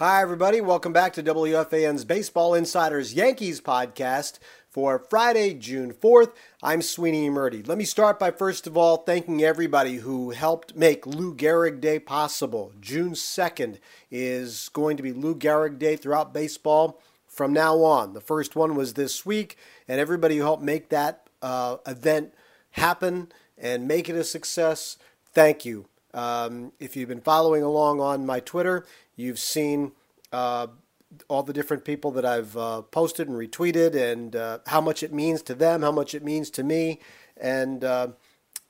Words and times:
Hi, 0.00 0.22
everybody. 0.22 0.62
Welcome 0.62 0.94
back 0.94 1.12
to 1.12 1.22
WFAN's 1.22 2.06
Baseball 2.06 2.54
Insiders 2.54 3.12
Yankees 3.12 3.60
podcast 3.60 4.38
for 4.66 4.98
Friday, 4.98 5.52
June 5.52 5.92
4th. 5.92 6.32
I'm 6.62 6.80
Sweeney 6.80 7.28
Murti. 7.28 7.68
Let 7.68 7.76
me 7.76 7.84
start 7.84 8.18
by 8.18 8.30
first 8.30 8.66
of 8.66 8.78
all 8.78 8.96
thanking 8.96 9.42
everybody 9.42 9.96
who 9.96 10.30
helped 10.30 10.74
make 10.74 11.06
Lou 11.06 11.34
Gehrig 11.34 11.82
Day 11.82 11.98
possible. 11.98 12.72
June 12.80 13.12
2nd 13.12 13.76
is 14.10 14.70
going 14.70 14.96
to 14.96 15.02
be 15.02 15.12
Lou 15.12 15.34
Gehrig 15.34 15.78
Day 15.78 15.96
throughout 15.96 16.32
baseball 16.32 16.98
from 17.26 17.52
now 17.52 17.82
on. 17.82 18.14
The 18.14 18.22
first 18.22 18.56
one 18.56 18.76
was 18.76 18.94
this 18.94 19.26
week, 19.26 19.58
and 19.86 20.00
everybody 20.00 20.38
who 20.38 20.44
helped 20.44 20.62
make 20.62 20.88
that 20.88 21.28
uh, 21.42 21.76
event 21.86 22.32
happen 22.70 23.30
and 23.58 23.86
make 23.86 24.08
it 24.08 24.16
a 24.16 24.24
success, 24.24 24.96
thank 25.34 25.66
you. 25.66 25.89
Um, 26.14 26.72
if 26.78 26.96
you've 26.96 27.08
been 27.08 27.20
following 27.20 27.62
along 27.62 28.00
on 28.00 28.26
my 28.26 28.40
Twitter, 28.40 28.84
you've 29.16 29.38
seen 29.38 29.92
uh, 30.32 30.68
all 31.28 31.42
the 31.42 31.52
different 31.52 31.84
people 31.84 32.10
that 32.12 32.24
I've 32.24 32.56
uh, 32.56 32.82
posted 32.82 33.28
and 33.28 33.36
retweeted, 33.36 33.94
and 33.94 34.34
uh, 34.34 34.58
how 34.66 34.80
much 34.80 35.02
it 35.02 35.12
means 35.12 35.42
to 35.42 35.54
them, 35.54 35.82
how 35.82 35.92
much 35.92 36.14
it 36.14 36.24
means 36.24 36.50
to 36.50 36.62
me, 36.62 37.00
and 37.36 37.82
uh, 37.84 38.08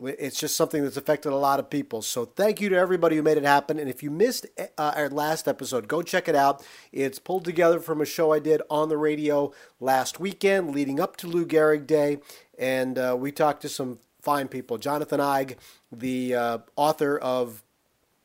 it's 0.03 0.41
just 0.41 0.57
something 0.57 0.83
that's 0.83 0.97
affected 0.97 1.33
a 1.33 1.37
lot 1.37 1.59
of 1.59 1.69
people. 1.69 2.01
So 2.03 2.25
thank 2.25 2.61
you 2.61 2.69
to 2.71 2.77
everybody 2.77 3.17
who 3.17 3.23
made 3.23 3.37
it 3.37 3.45
happen. 3.45 3.79
And 3.79 3.91
if 3.91 4.03
you 4.03 4.11
missed 4.11 4.47
uh, 4.59 4.67
our 4.79 5.11
last 5.11 5.47
episode, 5.47 5.89
go 5.89 6.01
check 6.01 6.29
it 6.29 6.35
out. 6.35 6.65
It's 6.93 7.19
pulled 7.19 7.45
together 7.45 7.81
from 7.81 8.01
a 8.01 8.07
show 8.07 8.33
I 8.33 8.39
did 8.39 8.63
on 8.71 8.89
the 8.89 8.97
radio 8.97 9.53
last 9.79 10.19
weekend, 10.19 10.75
leading 10.75 11.01
up 11.01 11.17
to 11.19 11.27
Lou 11.27 11.45
Gehrig 11.45 11.87
Day, 11.87 12.19
and 12.59 12.99
uh, 12.99 13.17
we 13.19 13.33
talked 13.33 13.63
to 13.63 13.69
some 13.69 13.99
fine 14.23 14.49
people. 14.49 14.79
Jonathan 14.79 15.21
Eig, 15.21 15.57
the 15.93 16.35
uh, 16.35 16.59
author 16.77 17.19
of 17.19 17.63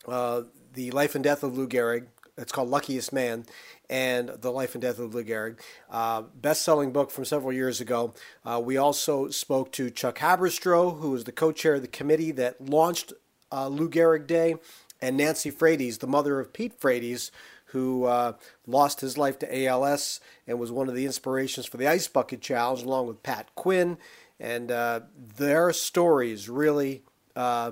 uh, 0.07 0.43
The 0.73 0.91
Life 0.91 1.15
and 1.15 1.23
Death 1.23 1.43
of 1.43 1.57
Lou 1.57 1.67
Gehrig. 1.67 2.07
It's 2.37 2.51
called 2.51 2.69
Luckiest 2.69 3.13
Man, 3.13 3.45
and 3.89 4.27
The 4.27 4.51
Life 4.51 4.75
and 4.75 4.81
Death 4.81 4.99
of 4.99 5.15
Lou 5.15 5.23
Gehrig, 5.23 5.59
uh, 5.89 6.21
best-selling 6.21 6.91
book 6.91 7.09
from 7.09 7.23
several 7.23 7.53
years 7.53 7.79
ago. 7.79 8.13
Uh, 8.43 8.61
we 8.63 8.75
also 8.75 9.29
spoke 9.29 9.71
to 9.73 9.89
Chuck 9.89 10.19
Haberstroh, 10.19 10.99
who 10.99 11.15
is 11.15 11.23
the 11.23 11.31
co-chair 11.31 11.75
of 11.75 11.81
the 11.81 11.87
committee 11.87 12.31
that 12.31 12.59
launched 12.59 13.13
uh, 13.53 13.67
Lou 13.69 13.89
Gehrig 13.89 14.27
Day, 14.27 14.55
and 15.01 15.15
Nancy 15.15 15.49
Frates, 15.49 15.97
the 15.97 16.07
mother 16.07 16.39
of 16.39 16.51
Pete 16.51 16.79
Frates, 16.79 17.31
who 17.67 18.05
uh, 18.05 18.33
lost 18.65 19.01
his 19.01 19.17
life 19.17 19.37
to 19.39 19.65
ALS 19.65 20.19
and 20.47 20.59
was 20.59 20.71
one 20.71 20.87
of 20.87 20.95
the 20.95 21.05
inspirations 21.05 21.65
for 21.65 21.77
the 21.77 21.87
Ice 21.87 22.07
Bucket 22.07 22.41
Challenge, 22.41 22.83
along 22.83 23.07
with 23.07 23.23
Pat 23.23 23.53
Quinn 23.55 23.97
and 24.39 24.71
uh, 24.71 25.01
their 25.37 25.71
stories 25.73 26.49
really 26.49 27.03
uh, 27.35 27.71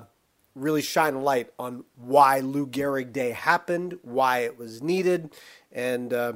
really 0.54 0.82
shine 0.82 1.14
a 1.14 1.20
light 1.20 1.50
on 1.58 1.84
why 1.96 2.40
Lou 2.40 2.66
Gehrig 2.66 3.12
Day 3.12 3.30
happened, 3.30 3.98
why 4.02 4.40
it 4.40 4.58
was 4.58 4.82
needed, 4.82 5.34
and 5.72 6.12
uh, 6.12 6.34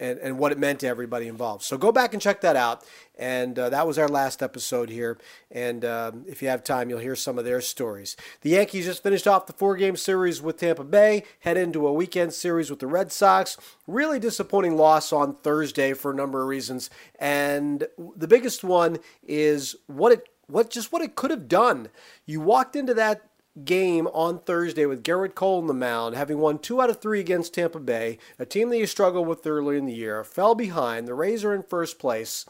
and, 0.00 0.18
and 0.18 0.38
what 0.38 0.52
it 0.52 0.58
meant 0.58 0.80
to 0.80 0.86
everybody 0.86 1.28
involved. 1.28 1.62
So 1.62 1.76
go 1.76 1.92
back 1.92 2.12
and 2.12 2.22
check 2.22 2.40
that 2.42 2.56
out. 2.56 2.84
And 3.16 3.58
uh, 3.58 3.70
that 3.70 3.86
was 3.86 3.98
our 3.98 4.08
last 4.08 4.42
episode 4.42 4.90
here. 4.90 5.18
And 5.50 5.84
um, 5.84 6.24
if 6.26 6.42
you 6.42 6.48
have 6.48 6.64
time, 6.64 6.90
you'll 6.90 6.98
hear 6.98 7.14
some 7.14 7.38
of 7.38 7.44
their 7.44 7.60
stories. 7.60 8.16
The 8.40 8.50
Yankees 8.50 8.86
just 8.86 9.02
finished 9.02 9.28
off 9.28 9.46
the 9.46 9.52
four 9.52 9.76
game 9.76 9.96
series 9.96 10.42
with 10.42 10.56
Tampa 10.56 10.84
Bay, 10.84 11.24
head 11.40 11.56
into 11.56 11.86
a 11.86 11.92
weekend 11.92 12.32
series 12.32 12.70
with 12.70 12.80
the 12.80 12.86
Red 12.86 13.12
Sox. 13.12 13.56
Really 13.86 14.18
disappointing 14.18 14.76
loss 14.76 15.12
on 15.12 15.36
Thursday 15.36 15.92
for 15.92 16.10
a 16.10 16.14
number 16.14 16.42
of 16.42 16.48
reasons. 16.48 16.90
And 17.18 17.86
the 18.16 18.28
biggest 18.28 18.64
one 18.64 18.98
is 19.22 19.76
what 19.86 20.12
it 20.12 20.28
what 20.46 20.70
just 20.70 20.92
what 20.92 21.02
it 21.02 21.16
could 21.16 21.30
have 21.30 21.48
done. 21.48 21.88
You 22.26 22.40
walked 22.40 22.76
into 22.76 22.94
that 22.94 23.22
game 23.62 24.08
on 24.08 24.40
Thursday 24.40 24.86
with 24.86 25.04
Gerrit 25.04 25.34
Cole 25.34 25.58
on 25.58 25.66
the 25.66 25.74
mound, 25.74 26.16
having 26.16 26.38
won 26.38 26.58
two 26.58 26.80
out 26.80 26.90
of 26.90 27.00
three 27.00 27.20
against 27.20 27.54
Tampa 27.54 27.78
Bay, 27.78 28.18
a 28.38 28.44
team 28.44 28.70
that 28.70 28.76
he 28.76 28.86
struggled 28.86 29.28
with 29.28 29.46
earlier 29.46 29.78
in 29.78 29.86
the 29.86 29.94
year, 29.94 30.24
fell 30.24 30.54
behind. 30.54 31.06
The 31.06 31.14
Rays 31.14 31.44
are 31.44 31.54
in 31.54 31.62
first 31.62 31.98
place. 31.98 32.44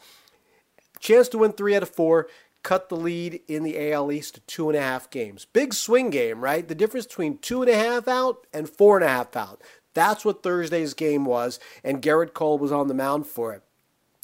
Chance 0.99 1.29
to 1.29 1.37
win 1.37 1.51
three 1.51 1.75
out 1.75 1.83
of 1.83 1.89
four, 1.89 2.27
cut 2.63 2.89
the 2.89 2.95
lead 2.95 3.41
in 3.47 3.63
the 3.63 3.91
AL 3.91 4.11
East 4.11 4.35
to 4.35 4.41
two 4.41 4.69
and 4.69 4.77
a 4.77 4.81
half 4.81 5.09
games. 5.11 5.45
Big 5.45 5.73
swing 5.73 6.09
game, 6.09 6.41
right? 6.41 6.67
The 6.67 6.73
difference 6.73 7.05
between 7.05 7.37
two 7.37 7.61
and 7.61 7.69
a 7.69 7.77
half 7.77 8.07
out 8.07 8.47
and 8.51 8.67
four 8.67 8.97
and 8.97 9.05
a 9.05 9.09
half 9.09 9.35
out. 9.35 9.61
That's 9.93 10.25
what 10.25 10.41
Thursday's 10.41 10.93
game 10.93 11.25
was, 11.25 11.59
and 11.83 12.01
Gerrit 12.01 12.33
Cole 12.33 12.57
was 12.57 12.71
on 12.71 12.87
the 12.87 12.93
mound 12.93 13.27
for 13.27 13.53
it. 13.53 13.61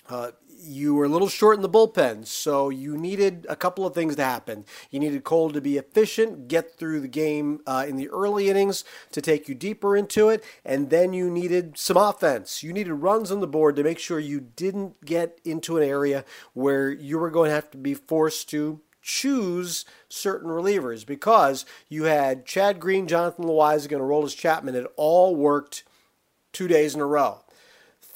Uh, 0.09 0.31
you 0.61 0.93
were 0.93 1.05
a 1.05 1.09
little 1.09 1.27
short 1.27 1.55
in 1.55 1.61
the 1.61 1.69
bullpen, 1.69 2.25
so 2.25 2.69
you 2.69 2.97
needed 2.97 3.45
a 3.49 3.55
couple 3.55 3.85
of 3.85 3.93
things 3.93 4.15
to 4.15 4.23
happen. 4.23 4.65
You 4.89 4.99
needed 4.99 5.23
Cole 5.23 5.51
to 5.51 5.61
be 5.61 5.77
efficient, 5.77 6.47
get 6.47 6.77
through 6.77 6.99
the 6.99 7.07
game 7.07 7.61
uh, 7.65 7.85
in 7.87 7.95
the 7.95 8.09
early 8.09 8.49
innings 8.49 8.83
to 9.11 9.21
take 9.21 9.49
you 9.49 9.55
deeper 9.55 9.97
into 9.97 10.29
it, 10.29 10.43
and 10.63 10.89
then 10.89 11.13
you 11.13 11.29
needed 11.29 11.77
some 11.77 11.97
offense. 11.97 12.61
You 12.63 12.73
needed 12.73 12.93
runs 12.93 13.31
on 13.31 13.39
the 13.39 13.47
board 13.47 13.75
to 13.75 13.83
make 13.83 13.99
sure 13.99 14.19
you 14.19 14.39
didn't 14.39 15.03
get 15.03 15.39
into 15.43 15.77
an 15.77 15.87
area 15.87 16.23
where 16.53 16.91
you 16.91 17.17
were 17.17 17.31
going 17.31 17.49
to 17.49 17.55
have 17.55 17.71
to 17.71 17.77
be 17.77 17.93
forced 17.93 18.49
to 18.49 18.81
choose 19.01 19.83
certain 20.09 20.49
relievers 20.49 21.05
because 21.05 21.65
you 21.89 22.03
had 22.03 22.45
Chad 22.45 22.79
Green, 22.79 23.07
Jonathan 23.07 23.45
Loáisiga, 23.45 23.93
and 23.93 24.01
Aroldis 24.01 24.37
Chapman 24.37 24.75
It 24.75 24.85
all 24.95 25.35
worked 25.35 25.83
two 26.53 26.67
days 26.67 26.93
in 26.93 27.01
a 27.01 27.05
row 27.05 27.43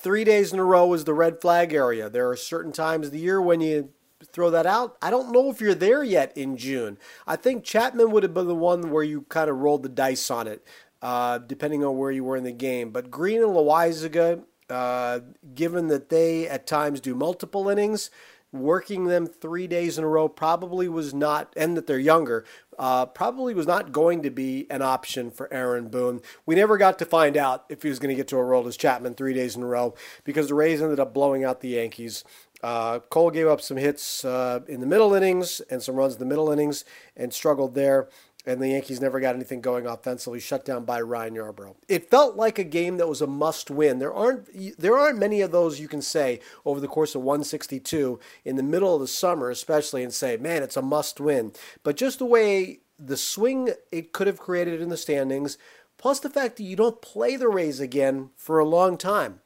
three 0.06 0.24
days 0.24 0.54
in 0.54 0.60
a 0.60 0.64
row 0.64 0.94
is 0.94 1.06
the 1.06 1.16
red 1.16 1.42
flag 1.42 1.74
area. 1.74 2.12
There 2.12 2.30
are 2.30 2.36
certain 2.36 2.72
times 2.72 3.08
of 3.08 3.12
the 3.12 3.18
year 3.18 3.42
when 3.42 3.60
you 3.60 3.90
throw 4.32 4.52
that 4.52 4.68
out. 4.68 4.98
I 5.02 5.10
don't 5.10 5.32
know 5.32 5.50
if 5.50 5.60
you're 5.60 5.74
there 5.74 6.04
yet 6.04 6.32
in 6.38 6.58
June. 6.58 7.00
I 7.26 7.36
think 7.38 7.64
Chapman 7.64 8.12
would 8.12 8.22
have 8.22 8.32
been 8.32 8.46
the 8.46 8.54
one 8.54 8.92
where 8.92 9.02
you 9.02 9.24
kind 9.30 9.50
of 9.50 9.58
rolled 9.58 9.82
the 9.82 9.90
dice 9.90 10.30
on 10.30 10.48
it, 10.48 10.64
uh, 11.02 11.40
depending 11.40 11.84
on 11.84 11.98
where 11.98 12.12
you 12.12 12.24
were 12.24 12.38
in 12.38 12.44
the 12.44 12.52
game. 12.52 12.92
But 12.92 13.10
Green 13.10 13.42
and 13.42 13.50
Loáisiga, 13.50 14.44
uh, 14.70 15.22
given 15.56 15.88
that 15.88 16.10
they 16.10 16.48
at 16.48 16.68
times 16.68 17.02
do 17.02 17.16
multiple 17.16 17.68
innings, 17.68 18.12
working 18.60 19.06
them 19.06 19.28
three 19.28 19.68
days 19.68 19.98
in 19.98 20.04
a 20.04 20.08
row 20.08 20.28
probably 20.28 20.88
was 20.88 21.14
not, 21.14 21.54
and 21.56 21.76
that 21.78 21.88
they're 21.88 22.00
younger, 22.00 22.46
uh, 22.78 23.06
probably 23.06 23.54
was 23.54 23.68
not 23.68 23.92
going 23.92 24.22
to 24.24 24.30
be 24.30 24.68
an 24.70 24.82
option 24.82 25.32
for 25.32 25.52
Aaron 25.54 25.88
Boone. 25.88 26.22
We 26.46 26.56
never 26.56 26.78
got 26.78 27.00
to 27.00 27.06
find 27.06 27.38
out 27.38 27.66
if 27.70 27.84
he 27.84 27.90
was 27.90 28.00
going 28.00 28.10
to 28.10 28.16
get 28.16 28.28
to 28.30 28.38
a 28.38 28.44
role 28.44 28.68
as 28.68 28.78
Chapman 28.78 29.16
three 29.16 29.34
days 29.34 29.56
in 29.56 29.64
a 29.64 29.68
row 29.68 29.96
because 30.24 30.48
the 30.48 30.56
Rays 30.56 30.82
ended 30.82 31.00
up 31.00 31.14
blowing 31.14 31.44
out 31.44 31.62
the 31.62 31.70
Yankees. 31.70 32.24
Uh, 32.64 33.00
Cole 33.00 33.32
gave 33.32 33.48
up 33.48 33.62
some 33.62 33.78
hits 33.78 34.26
uh, 34.26 34.62
in 34.68 34.80
the 34.80 34.88
middle 34.88 35.14
innings 35.14 35.62
and 35.70 35.84
some 35.84 35.96
runs 35.96 36.14
in 36.14 36.20
the 36.20 36.26
middle 36.26 36.52
innings 36.52 36.84
and 37.16 37.34
struggled 37.34 37.76
there. 37.76 38.10
And 38.46 38.62
the 38.62 38.70
Yankees 38.70 39.02
never 39.02 39.20
got 39.20 39.36
anything 39.36 39.62
going 39.62 39.86
offensively, 39.86 40.40
shut 40.40 40.66
down 40.66 40.86
by 40.86 41.02
Ryan 41.02 41.36
Yarbrough. 41.36 41.76
It 41.88 42.10
felt 42.10 42.36
like 42.36 42.60
a 42.60 42.64
game 42.64 42.98
that 42.98 43.08
was 43.08 43.22
a 43.22 43.28
must-win. 43.28 44.00
There 44.00 44.14
aren't 44.14 44.80
there 44.80 44.98
aren't 44.98 45.20
many 45.20 45.42
of 45.42 45.52
those 45.52 45.80
you 45.80 45.88
can 45.88 46.02
say 46.02 46.40
over 46.66 46.80
the 46.80 46.88
course 46.88 47.16
of 47.16 47.22
162 47.22 48.20
in 48.44 48.56
the 48.56 48.64
middle 48.64 48.96
of 48.96 49.02
the 49.02 49.08
summer, 49.08 49.50
especially, 49.50 50.04
and 50.04 50.14
say, 50.14 50.38
man, 50.38 50.64
it's 50.64 50.78
a 50.78 50.82
must-win. 50.82 51.54
But 51.84 51.98
just 51.98 52.20
the 52.20 52.26
way 52.26 52.80
the 53.00 53.18
swing 53.18 53.74
it 53.92 54.14
could 54.14 54.28
have 54.28 54.38
created 54.38 54.82
in 54.82 54.90
the 54.90 54.98
standings, 54.98 55.58
plus 55.98 56.20
the 56.20 56.30
fact 56.30 56.58
that 56.58 56.64
you 56.64 56.76
don't 56.76 57.02
play 57.02 57.36
the 57.36 57.50
Rays 57.50 57.80
again 57.80 58.30
for 58.36 58.60
a 58.60 58.66
long 58.66 58.98
time. 58.98 59.42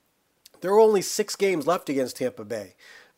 There 0.62 0.72
are 0.72 0.80
only 0.80 1.02
six 1.02 1.36
games 1.36 1.66
left 1.66 1.90
against 1.90 2.18
Tampa 2.18 2.44
Bay. 2.44 2.76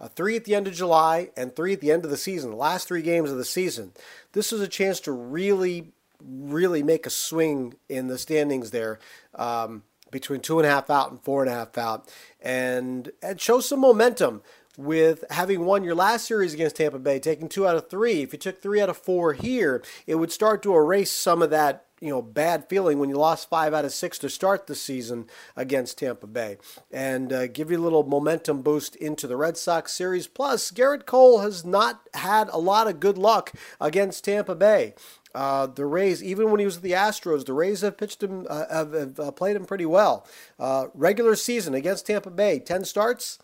Three 0.09 0.35
at 0.35 0.45
the 0.45 0.55
end 0.55 0.67
of 0.67 0.73
July 0.73 1.29
and 1.37 1.55
three 1.55 1.73
at 1.73 1.81
the 1.81 1.91
end 1.91 2.05
of 2.05 2.11
the 2.11 2.17
season, 2.17 2.51
the 2.51 2.55
last 2.55 2.87
three 2.87 3.01
games 3.01 3.31
of 3.31 3.37
the 3.37 3.45
season. 3.45 3.93
This 4.33 4.51
is 4.51 4.61
a 4.61 4.67
chance 4.67 4.99
to 5.01 5.11
really, 5.11 5.91
really 6.23 6.83
make 6.83 7.05
a 7.05 7.11
swing 7.11 7.75
in 7.87 8.07
the 8.07 8.17
standings 8.17 8.71
there 8.71 8.99
um, 9.35 9.83
between 10.09 10.41
two 10.41 10.59
and 10.59 10.65
a 10.65 10.69
half 10.69 10.89
out 10.89 11.11
and 11.11 11.21
four 11.21 11.43
and 11.43 11.51
a 11.51 11.53
half 11.53 11.77
out 11.77 12.09
and, 12.41 13.11
and 13.21 13.39
show 13.39 13.59
some 13.59 13.79
momentum 13.79 14.41
with 14.77 15.23
having 15.29 15.65
won 15.65 15.83
your 15.83 15.95
last 15.95 16.25
series 16.25 16.53
against 16.53 16.77
Tampa 16.77 16.99
Bay, 16.99 17.19
taking 17.19 17.49
two 17.49 17.67
out 17.67 17.75
of 17.75 17.89
three. 17.89 18.21
If 18.21 18.33
you 18.33 18.39
took 18.39 18.61
three 18.61 18.81
out 18.81 18.89
of 18.89 18.97
four 18.97 19.33
here, 19.33 19.83
it 20.07 20.15
would 20.15 20.31
start 20.31 20.63
to 20.63 20.75
erase 20.75 21.11
some 21.11 21.41
of 21.41 21.49
that 21.49 21.85
you 22.01 22.09
know 22.09 22.21
bad 22.21 22.67
feeling 22.67 22.99
when 22.99 23.09
you 23.09 23.15
lost 23.15 23.49
five 23.49 23.73
out 23.73 23.85
of 23.85 23.93
six 23.93 24.17
to 24.17 24.29
start 24.29 24.67
the 24.67 24.75
season 24.75 25.27
against 25.55 25.99
Tampa 25.99 26.27
Bay, 26.27 26.57
and 26.91 27.31
uh, 27.31 27.47
give 27.47 27.71
you 27.71 27.77
a 27.77 27.79
little 27.79 28.03
momentum 28.03 28.61
boost 28.63 28.95
into 28.95 29.27
the 29.27 29.37
Red 29.37 29.55
Sox 29.55 29.93
series. 29.93 30.27
Plus, 30.27 30.71
Gerrit 30.71 31.05
Cole 31.05 31.39
has 31.39 31.63
not 31.63 32.01
had 32.15 32.49
a 32.49 32.57
lot 32.57 32.87
of 32.87 32.99
good 32.99 33.17
luck 33.17 33.53
against 33.79 34.25
Tampa 34.25 34.55
Bay. 34.55 34.95
Uh, 35.33 35.65
the 35.67 35.85
Rays, 35.85 36.21
even 36.21 36.51
when 36.51 36.59
he 36.59 36.65
was 36.65 36.75
with 36.75 36.83
the 36.83 36.91
Astros, 36.91 37.45
the 37.45 37.53
Rays 37.53 37.81
have 37.81 37.97
pitched 37.97 38.21
him, 38.21 38.45
uh, 38.49 38.65
have, 38.69 38.91
have 38.91 39.19
uh, 39.19 39.31
played 39.31 39.55
him 39.55 39.63
pretty 39.63 39.85
well. 39.85 40.27
Uh, 40.59 40.87
regular 40.93 41.35
season 41.35 41.73
against 41.73 42.07
Tampa 42.07 42.31
Bay, 42.31 42.59
ten 42.59 42.83
starts. 42.83 43.39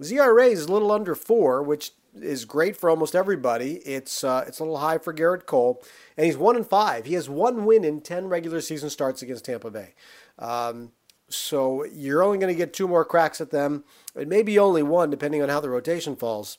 ZRA 0.00 0.50
is 0.50 0.66
a 0.66 0.72
little 0.72 0.92
under 0.92 1.14
four, 1.14 1.62
which 1.62 1.92
is 2.14 2.44
great 2.44 2.76
for 2.76 2.90
almost 2.90 3.14
everybody. 3.14 3.74
It's 3.76 4.24
uh, 4.24 4.44
it's 4.46 4.58
a 4.58 4.64
little 4.64 4.78
high 4.78 4.98
for 4.98 5.12
Gerrit 5.12 5.46
Cole, 5.46 5.82
and 6.16 6.26
he's 6.26 6.36
one 6.36 6.56
in 6.56 6.64
five. 6.64 7.06
He 7.06 7.14
has 7.14 7.28
one 7.28 7.64
win 7.64 7.84
in 7.84 8.00
ten 8.00 8.28
regular 8.28 8.60
season 8.60 8.90
starts 8.90 9.22
against 9.22 9.44
Tampa 9.44 9.70
Bay. 9.70 9.94
Um, 10.38 10.92
so 11.28 11.84
you're 11.84 12.22
only 12.22 12.38
going 12.38 12.52
to 12.52 12.58
get 12.58 12.72
two 12.72 12.86
more 12.86 13.04
cracks 13.04 13.40
at 13.40 13.50
them, 13.50 13.84
and 14.14 14.28
maybe 14.28 14.58
only 14.58 14.82
one, 14.82 15.10
depending 15.10 15.42
on 15.42 15.48
how 15.48 15.60
the 15.60 15.70
rotation 15.70 16.16
falls. 16.16 16.58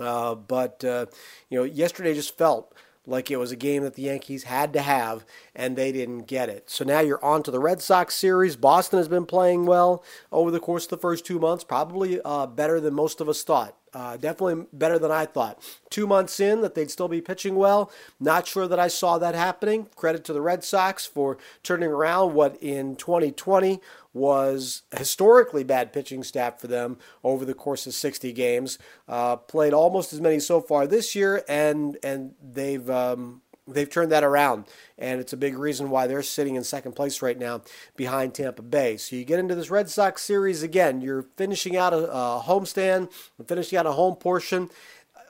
Uh, 0.00 0.34
but 0.34 0.84
uh, 0.84 1.06
you 1.50 1.58
know, 1.58 1.64
yesterday 1.64 2.14
just 2.14 2.36
felt 2.36 2.74
like 3.06 3.30
it 3.30 3.36
was 3.36 3.50
a 3.50 3.56
game 3.56 3.82
that 3.82 3.94
the 3.94 4.02
Yankees 4.02 4.44
had 4.44 4.72
to 4.72 4.80
have, 4.80 5.24
and 5.54 5.76
they 5.76 5.92
didn't 5.92 6.26
get 6.26 6.48
it. 6.48 6.70
So 6.70 6.84
now 6.84 7.00
you're 7.00 7.24
on 7.24 7.42
to 7.44 7.50
the 7.50 7.60
Red 7.60 7.82
Sox 7.82 8.14
series. 8.14 8.56
Boston 8.56 8.98
has 8.98 9.08
been 9.08 9.26
playing 9.26 9.66
well 9.66 10.04
over 10.30 10.50
the 10.50 10.60
course 10.60 10.84
of 10.84 10.90
the 10.90 10.96
first 10.96 11.26
two 11.26 11.38
months, 11.38 11.64
probably 11.64 12.20
uh, 12.24 12.46
better 12.46 12.80
than 12.80 12.94
most 12.94 13.20
of 13.20 13.28
us 13.28 13.42
thought. 13.42 13.76
Uh, 13.94 14.16
definitely 14.16 14.66
better 14.72 14.98
than 14.98 15.10
I 15.10 15.26
thought. 15.26 15.62
Two 15.90 16.06
months 16.06 16.40
in, 16.40 16.62
that 16.62 16.74
they'd 16.74 16.90
still 16.90 17.08
be 17.08 17.20
pitching 17.20 17.56
well. 17.56 17.92
Not 18.18 18.46
sure 18.46 18.66
that 18.66 18.78
I 18.78 18.88
saw 18.88 19.18
that 19.18 19.34
happening. 19.34 19.88
Credit 19.96 20.24
to 20.24 20.32
the 20.32 20.40
Red 20.40 20.64
Sox 20.64 21.04
for 21.04 21.36
turning 21.62 21.90
around 21.90 22.32
what 22.32 22.56
in 22.62 22.96
2020 22.96 23.80
was 24.14 24.82
historically 24.96 25.62
bad 25.62 25.92
pitching 25.92 26.22
staff 26.22 26.58
for 26.58 26.68
them 26.68 26.96
over 27.22 27.44
the 27.44 27.52
course 27.52 27.86
of 27.86 27.92
60 27.92 28.32
games. 28.32 28.78
Uh, 29.06 29.36
played 29.36 29.74
almost 29.74 30.14
as 30.14 30.22
many 30.22 30.40
so 30.40 30.62
far 30.62 30.86
this 30.86 31.14
year, 31.14 31.44
and 31.46 31.98
and 32.02 32.34
they've 32.42 32.88
um, 32.88 33.42
they've 33.66 33.88
turned 33.88 34.12
that 34.12 34.24
around, 34.24 34.66
and 34.98 35.20
it's 35.20 35.32
a 35.32 35.36
big 35.36 35.56
reason 35.56 35.90
why 35.90 36.06
they're 36.06 36.22
sitting 36.22 36.54
in 36.54 36.64
second 36.64 36.92
place 36.92 37.22
right 37.22 37.38
now 37.38 37.62
behind 37.96 38.34
Tampa 38.34 38.62
Bay. 38.62 38.96
So 38.96 39.16
you 39.16 39.24
get 39.24 39.38
into 39.38 39.54
this 39.54 39.70
Red 39.70 39.88
Sox 39.88 40.22
series 40.22 40.62
again. 40.62 41.00
You're 41.00 41.26
finishing 41.36 41.76
out 41.76 41.92
a, 41.92 42.10
a 42.10 42.42
homestand, 42.44 43.12
finishing 43.46 43.78
out 43.78 43.86
a 43.86 43.92
home 43.92 44.16
portion 44.16 44.70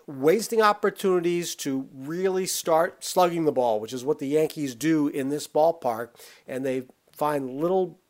wasting 0.07 0.61
opportunities 0.61 1.55
to 1.55 1.89
really 1.95 2.47
start 2.47 3.05
slugging 3.05 3.45
the 3.45 3.53
ball, 3.53 3.81
which 3.81 3.93
is 3.93 4.05
what 4.05 4.19
the 4.19 4.27
Yankees 4.27 4.75
do 4.75 5.09
in 5.09 5.29
this 5.29 5.47
ballpark, 5.47 6.09
and 6.47 6.65
they 6.65 6.83
find 7.13 7.61
little 7.61 8.01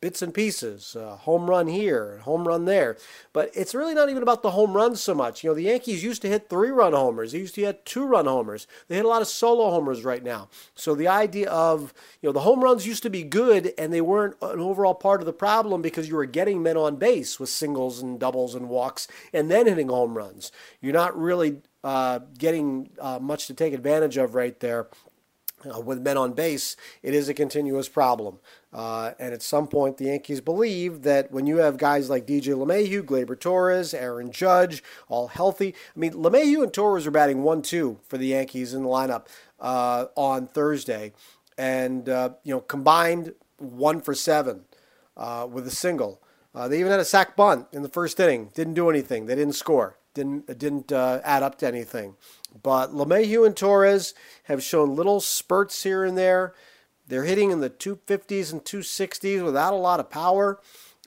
bits 0.00 0.22
and 0.22 0.32
pieces, 0.32 0.96
uh, 0.96 1.16
home 1.16 1.48
run 1.48 1.66
here, 1.66 2.18
home 2.24 2.48
run 2.48 2.64
there. 2.64 2.96
But 3.34 3.50
it's 3.54 3.74
really 3.74 3.94
not 3.94 4.08
even 4.08 4.22
about 4.22 4.42
the 4.42 4.52
home 4.52 4.72
runs 4.72 5.02
so 5.02 5.14
much. 5.14 5.44
You 5.44 5.50
know, 5.50 5.54
the 5.54 5.64
Yankees 5.64 6.02
used 6.02 6.22
to 6.22 6.28
hit 6.28 6.48
three 6.48 6.70
run 6.70 6.94
homers. 6.94 7.32
They 7.32 7.38
used 7.38 7.54
to 7.56 7.62
hit 7.62 7.84
two 7.84 8.06
run 8.06 8.24
homers. 8.24 8.66
They 8.88 8.96
hit 8.96 9.04
a 9.04 9.08
lot 9.08 9.20
of 9.20 9.28
solo 9.28 9.70
homers 9.70 10.02
right 10.02 10.22
now. 10.22 10.48
So 10.74 10.94
the 10.94 11.08
idea 11.08 11.50
of, 11.50 11.92
you 12.22 12.28
know, 12.28 12.32
the 12.32 12.40
home 12.40 12.64
runs 12.64 12.86
used 12.86 13.02
to 13.02 13.10
be 13.10 13.22
good 13.22 13.74
and 13.76 13.92
they 13.92 14.00
weren't 14.00 14.36
an 14.40 14.58
overall 14.58 14.94
part 14.94 15.20
of 15.20 15.26
the 15.26 15.32
problem 15.34 15.82
because 15.82 16.08
you 16.08 16.16
were 16.16 16.26
getting 16.26 16.62
men 16.62 16.78
on 16.78 16.96
base 16.96 17.38
with 17.38 17.50
singles 17.50 18.00
and 18.00 18.18
doubles 18.18 18.54
and 18.54 18.70
walks 18.70 19.06
and 19.34 19.50
then 19.50 19.66
hitting 19.66 19.88
home 19.88 20.16
runs. 20.16 20.50
You're 20.80 20.94
not 20.94 21.18
really 21.18 21.58
uh, 21.84 22.20
getting 22.38 22.90
uh, 22.98 23.18
much 23.20 23.46
to 23.48 23.54
take 23.54 23.74
advantage 23.74 24.16
of 24.16 24.34
right 24.34 24.58
there 24.60 24.88
uh, 25.64 25.80
with 25.80 26.00
men 26.00 26.16
on 26.16 26.32
base, 26.32 26.76
it 27.02 27.14
is 27.14 27.28
a 27.28 27.34
continuous 27.34 27.88
problem. 27.88 28.38
Uh, 28.72 29.12
and 29.18 29.34
at 29.34 29.42
some 29.42 29.66
point, 29.66 29.96
the 29.96 30.04
Yankees 30.04 30.40
believe 30.40 31.02
that 31.02 31.32
when 31.32 31.46
you 31.46 31.56
have 31.56 31.76
guys 31.76 32.08
like 32.08 32.26
DJ 32.26 32.54
LeMahieu, 32.54 33.02
Gleyber 33.02 33.38
Torres, 33.38 33.92
Aaron 33.92 34.30
Judge, 34.30 34.82
all 35.08 35.28
healthy. 35.28 35.74
I 35.96 35.98
mean, 35.98 36.12
LeMahieu 36.12 36.62
and 36.62 36.72
Torres 36.72 37.06
are 37.06 37.10
batting 37.10 37.42
1 37.42 37.62
2 37.62 37.98
for 38.06 38.16
the 38.16 38.28
Yankees 38.28 38.72
in 38.72 38.84
the 38.84 38.88
lineup 38.88 39.26
uh, 39.58 40.06
on 40.14 40.46
Thursday. 40.46 41.12
And, 41.58 42.08
uh, 42.08 42.30
you 42.44 42.54
know, 42.54 42.60
combined 42.60 43.34
one 43.58 44.00
for 44.00 44.14
seven 44.14 44.64
uh, 45.16 45.48
with 45.50 45.66
a 45.66 45.72
single. 45.72 46.22
Uh, 46.54 46.68
they 46.68 46.78
even 46.78 46.90
had 46.90 47.00
a 47.00 47.04
sac 47.04 47.36
bunt 47.36 47.66
in 47.72 47.82
the 47.82 47.88
first 47.88 48.18
inning. 48.20 48.50
Didn't 48.54 48.74
do 48.74 48.88
anything. 48.88 49.26
They 49.26 49.34
didn't 49.34 49.54
score. 49.54 49.96
Didn't 50.14 50.58
didn't 50.58 50.90
add 50.90 51.44
up 51.44 51.58
to 51.58 51.68
anything. 51.68 52.16
But 52.62 52.92
LeMahieu 52.92 53.46
and 53.46 53.56
Torres 53.56 54.12
have 54.44 54.60
shown 54.60 54.96
little 54.96 55.20
spurts 55.20 55.84
here 55.84 56.04
and 56.04 56.18
there. 56.18 56.54
They're 57.10 57.24
hitting 57.24 57.50
in 57.50 57.60
the 57.60 57.68
250s 57.68 58.52
and 58.52 58.64
260s 58.64 59.44
without 59.44 59.74
a 59.74 59.76
lot 59.76 60.00
of 60.00 60.08
power. 60.08 60.60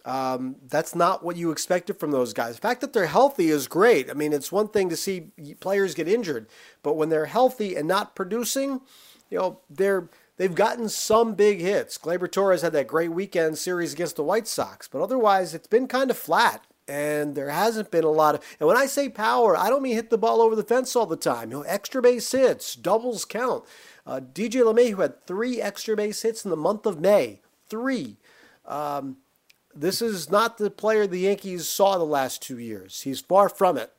Um, 0.06 0.58
that's 0.68 0.94
not 0.94 1.24
what 1.24 1.38
you 1.38 1.50
expected 1.50 1.98
from 1.98 2.12
those 2.12 2.34
guys. 2.34 2.56
The 2.56 2.62
fact 2.62 2.82
that 2.82 2.92
they're 2.92 3.06
healthy 3.06 3.50
is 3.50 3.70
great. 3.70 4.10
I 4.10 4.14
mean, 4.14 4.34
it's 4.34 4.52
one 4.52 4.68
thing 4.68 4.90
to 4.90 4.98
see 4.98 5.32
players 5.62 5.96
get 5.96 6.10
injured, 6.10 6.48
but 6.84 6.98
when 6.98 7.08
they're 7.08 7.28
healthy 7.28 7.76
and 7.76 7.88
not 7.88 8.16
producing, 8.16 8.82
you 9.30 9.38
know, 9.38 9.60
they're 9.70 10.10
they've 10.36 10.54
gotten 10.54 10.90
some 10.90 11.36
big 11.36 11.62
hits. 11.62 11.98
Gleyber 11.98 12.30
Torres 12.30 12.64
had 12.64 12.74
that 12.74 12.88
great 12.88 13.12
weekend 13.12 13.58
series 13.58 13.94
against 13.94 14.18
the 14.18 14.24
White 14.24 14.48
Sox, 14.48 14.90
but 14.90 15.02
otherwise 15.02 15.54
it's 15.54 15.68
been 15.68 15.88
kind 15.88 16.12
of 16.12 16.18
flat 16.18 16.68
and 16.88 17.36
there 17.36 17.50
hasn't 17.50 17.92
been 17.92 18.04
a 18.04 18.10
lot 18.10 18.36
of 18.36 18.42
and 18.60 18.68
when 18.68 18.78
i 18.78 18.86
say 18.86 19.08
power 19.08 19.56
i 19.56 19.70
don't 19.70 19.82
mean 19.82 19.96
hit 19.96 20.10
the 20.10 20.18
ball 20.18 20.42
over 20.42 20.56
the 20.56 20.63
fence 20.63 20.96
all 20.96 21.06
the 21.06 21.16
time. 21.16 21.52
You 21.52 21.58
know 21.58 21.63
extra 21.63 22.02
base 22.02 22.32
hits 22.32 22.75
doubles 22.75 23.25
count. 23.25 23.63
Uh, 24.06 24.20
dj 24.20 24.52
LeMahieu 24.52 24.92
who 24.92 25.02
had 25.02 25.25
three 25.25 25.62
extra 25.62 25.96
base 25.96 26.22
hits 26.22 26.44
in 26.44 26.52
the 26.52 26.58
month 26.58 26.86
of 26.86 27.00
may 27.00 27.40
three. 27.70 28.18
Um, 28.66 29.18
this 29.75 30.02
is 30.02 30.30
not 30.30 30.58
the 30.58 30.70
player 30.70 31.08
the 31.08 31.22
yankees 31.22 31.68
saw 31.68 31.98
the 31.98 32.04
last 32.04 32.42
two 32.42 32.60
years. 32.60 33.02
He's 33.02 33.22
far 33.22 33.50
from 33.50 33.78
it. 33.78 33.92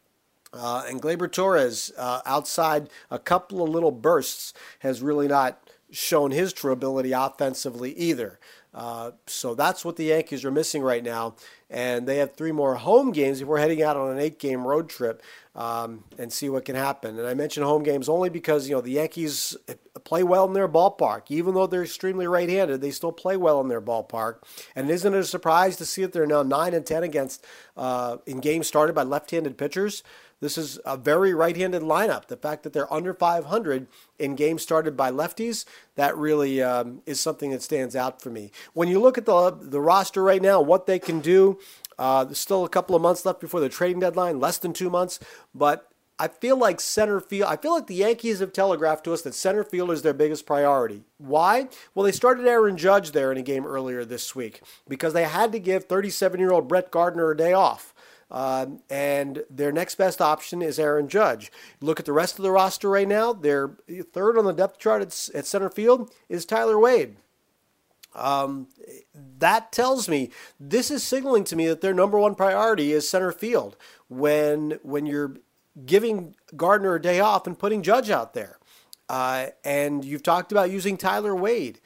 Uh, 0.52 0.84
and 0.88 1.02
Gleyber 1.02 1.30
Torres, 1.30 1.90
uh, 1.98 2.20
outside 2.24 2.88
a 3.10 3.18
couple 3.18 3.62
of 3.62 3.70
little 3.70 3.90
bursts, 3.90 4.54
has 4.80 5.02
really 5.02 5.26
not 5.26 5.68
shown 5.90 6.30
his 6.30 6.52
true 6.52 6.72
ability 6.72 7.12
offensively 7.12 7.92
either. 7.94 8.38
Uh, 8.74 9.12
so 9.26 9.54
that's 9.54 9.84
what 9.84 9.96
the 9.96 10.04
Yankees 10.04 10.44
are 10.44 10.50
missing 10.50 10.82
right 10.82 11.02
now. 11.02 11.36
And 11.70 12.06
they 12.06 12.18
have 12.18 12.34
three 12.34 12.52
more 12.52 12.74
home 12.74 13.12
games 13.12 13.40
before 13.40 13.58
heading 13.58 13.82
out 13.82 13.96
on 13.96 14.10
an 14.10 14.18
eight 14.18 14.38
game 14.38 14.66
road 14.66 14.88
trip 14.88 15.22
um, 15.54 16.04
and 16.18 16.32
see 16.32 16.48
what 16.48 16.64
can 16.64 16.76
happen. 16.76 17.18
And 17.18 17.26
I 17.26 17.34
mention 17.34 17.62
home 17.62 17.82
games 17.82 18.08
only 18.08 18.28
because, 18.28 18.68
you 18.68 18.74
know, 18.74 18.80
the 18.80 18.92
Yankees 18.92 19.56
play 20.02 20.22
well 20.22 20.44
in 20.46 20.52
their 20.52 20.68
ballpark. 20.68 21.22
Even 21.28 21.54
though 21.54 21.66
they're 21.66 21.84
extremely 21.84 22.26
right 22.26 22.48
handed, 22.48 22.80
they 22.80 22.90
still 22.90 23.12
play 23.12 23.36
well 23.36 23.60
in 23.60 23.68
their 23.68 23.80
ballpark. 23.80 24.38
And 24.74 24.90
isn't 24.90 25.14
it 25.14 25.18
a 25.18 25.24
surprise 25.24 25.76
to 25.76 25.86
see 25.86 26.02
that 26.02 26.12
they're 26.12 26.26
now 26.26 26.42
9 26.42 26.74
and 26.74 26.84
10 26.84 27.02
against 27.02 27.44
uh, 27.76 28.18
in 28.26 28.40
games 28.40 28.66
started 28.66 28.94
by 28.94 29.04
left 29.04 29.30
handed 29.30 29.56
pitchers? 29.56 30.02
This 30.44 30.58
is 30.58 30.78
a 30.84 30.98
very 30.98 31.32
right 31.32 31.56
handed 31.56 31.80
lineup. 31.80 32.26
The 32.26 32.36
fact 32.36 32.64
that 32.64 32.74
they're 32.74 32.92
under 32.92 33.14
500 33.14 33.86
in 34.18 34.34
games 34.34 34.60
started 34.60 34.94
by 34.94 35.10
lefties, 35.10 35.64
that 35.94 36.14
really 36.18 36.62
um, 36.62 37.00
is 37.06 37.18
something 37.18 37.50
that 37.52 37.62
stands 37.62 37.96
out 37.96 38.20
for 38.20 38.28
me. 38.28 38.52
When 38.74 38.88
you 38.88 39.00
look 39.00 39.16
at 39.16 39.24
the, 39.24 39.56
the 39.58 39.80
roster 39.80 40.22
right 40.22 40.42
now, 40.42 40.60
what 40.60 40.84
they 40.84 40.98
can 40.98 41.20
do, 41.20 41.58
uh, 41.98 42.24
there's 42.24 42.40
still 42.40 42.62
a 42.62 42.68
couple 42.68 42.94
of 42.94 43.00
months 43.00 43.24
left 43.24 43.40
before 43.40 43.60
the 43.60 43.70
trading 43.70 44.00
deadline, 44.00 44.38
less 44.38 44.58
than 44.58 44.74
two 44.74 44.90
months, 44.90 45.18
but 45.54 45.90
I 46.18 46.28
feel 46.28 46.58
like 46.58 46.78
center 46.78 47.20
field, 47.20 47.48
I 47.48 47.56
feel 47.56 47.72
like 47.72 47.86
the 47.86 47.94
Yankees 47.94 48.40
have 48.40 48.52
telegraphed 48.52 49.04
to 49.04 49.14
us 49.14 49.22
that 49.22 49.34
center 49.34 49.64
field 49.64 49.90
is 49.92 50.02
their 50.02 50.12
biggest 50.12 50.44
priority. 50.44 51.04
Why? 51.16 51.68
Well, 51.94 52.04
they 52.04 52.12
started 52.12 52.46
Aaron 52.46 52.76
Judge 52.76 53.12
there 53.12 53.32
in 53.32 53.38
a 53.38 53.42
game 53.42 53.64
earlier 53.64 54.04
this 54.04 54.36
week 54.36 54.60
because 54.86 55.14
they 55.14 55.24
had 55.24 55.52
to 55.52 55.58
give 55.58 55.84
37 55.84 56.38
year 56.38 56.52
old 56.52 56.68
Brett 56.68 56.90
Gardner 56.90 57.30
a 57.30 57.36
day 57.36 57.54
off. 57.54 57.93
Um, 58.30 58.80
and 58.90 59.44
their 59.50 59.72
next 59.72 59.96
best 59.96 60.20
option 60.20 60.62
is 60.62 60.78
Aaron 60.78 61.08
Judge. 61.08 61.52
Look 61.80 62.00
at 62.00 62.06
the 62.06 62.12
rest 62.12 62.38
of 62.38 62.42
the 62.42 62.50
roster 62.50 62.88
right 62.88 63.08
now. 63.08 63.32
Their 63.32 63.76
third 64.12 64.38
on 64.38 64.44
the 64.44 64.52
depth 64.52 64.78
chart 64.78 65.02
at, 65.02 65.28
at 65.34 65.46
center 65.46 65.70
field 65.70 66.12
is 66.28 66.44
Tyler 66.44 66.78
Wade. 66.78 67.16
Um, 68.14 68.68
that 69.38 69.72
tells 69.72 70.08
me 70.08 70.30
this 70.60 70.90
is 70.90 71.02
signaling 71.02 71.44
to 71.44 71.56
me 71.56 71.66
that 71.66 71.80
their 71.80 71.94
number 71.94 72.18
one 72.18 72.34
priority 72.34 72.92
is 72.92 73.08
center 73.08 73.32
field 73.32 73.76
when 74.08 74.78
when 74.82 75.04
you're 75.04 75.36
giving 75.84 76.36
Gardner 76.56 76.94
a 76.94 77.02
day 77.02 77.18
off 77.18 77.46
and 77.46 77.58
putting 77.58 77.82
Judge 77.82 78.10
out 78.10 78.34
there. 78.34 78.58
Uh, 79.08 79.46
and 79.64 80.04
you've 80.04 80.22
talked 80.22 80.52
about 80.52 80.70
using 80.70 80.96
Tyler 80.96 81.34
Wade. 81.34 81.80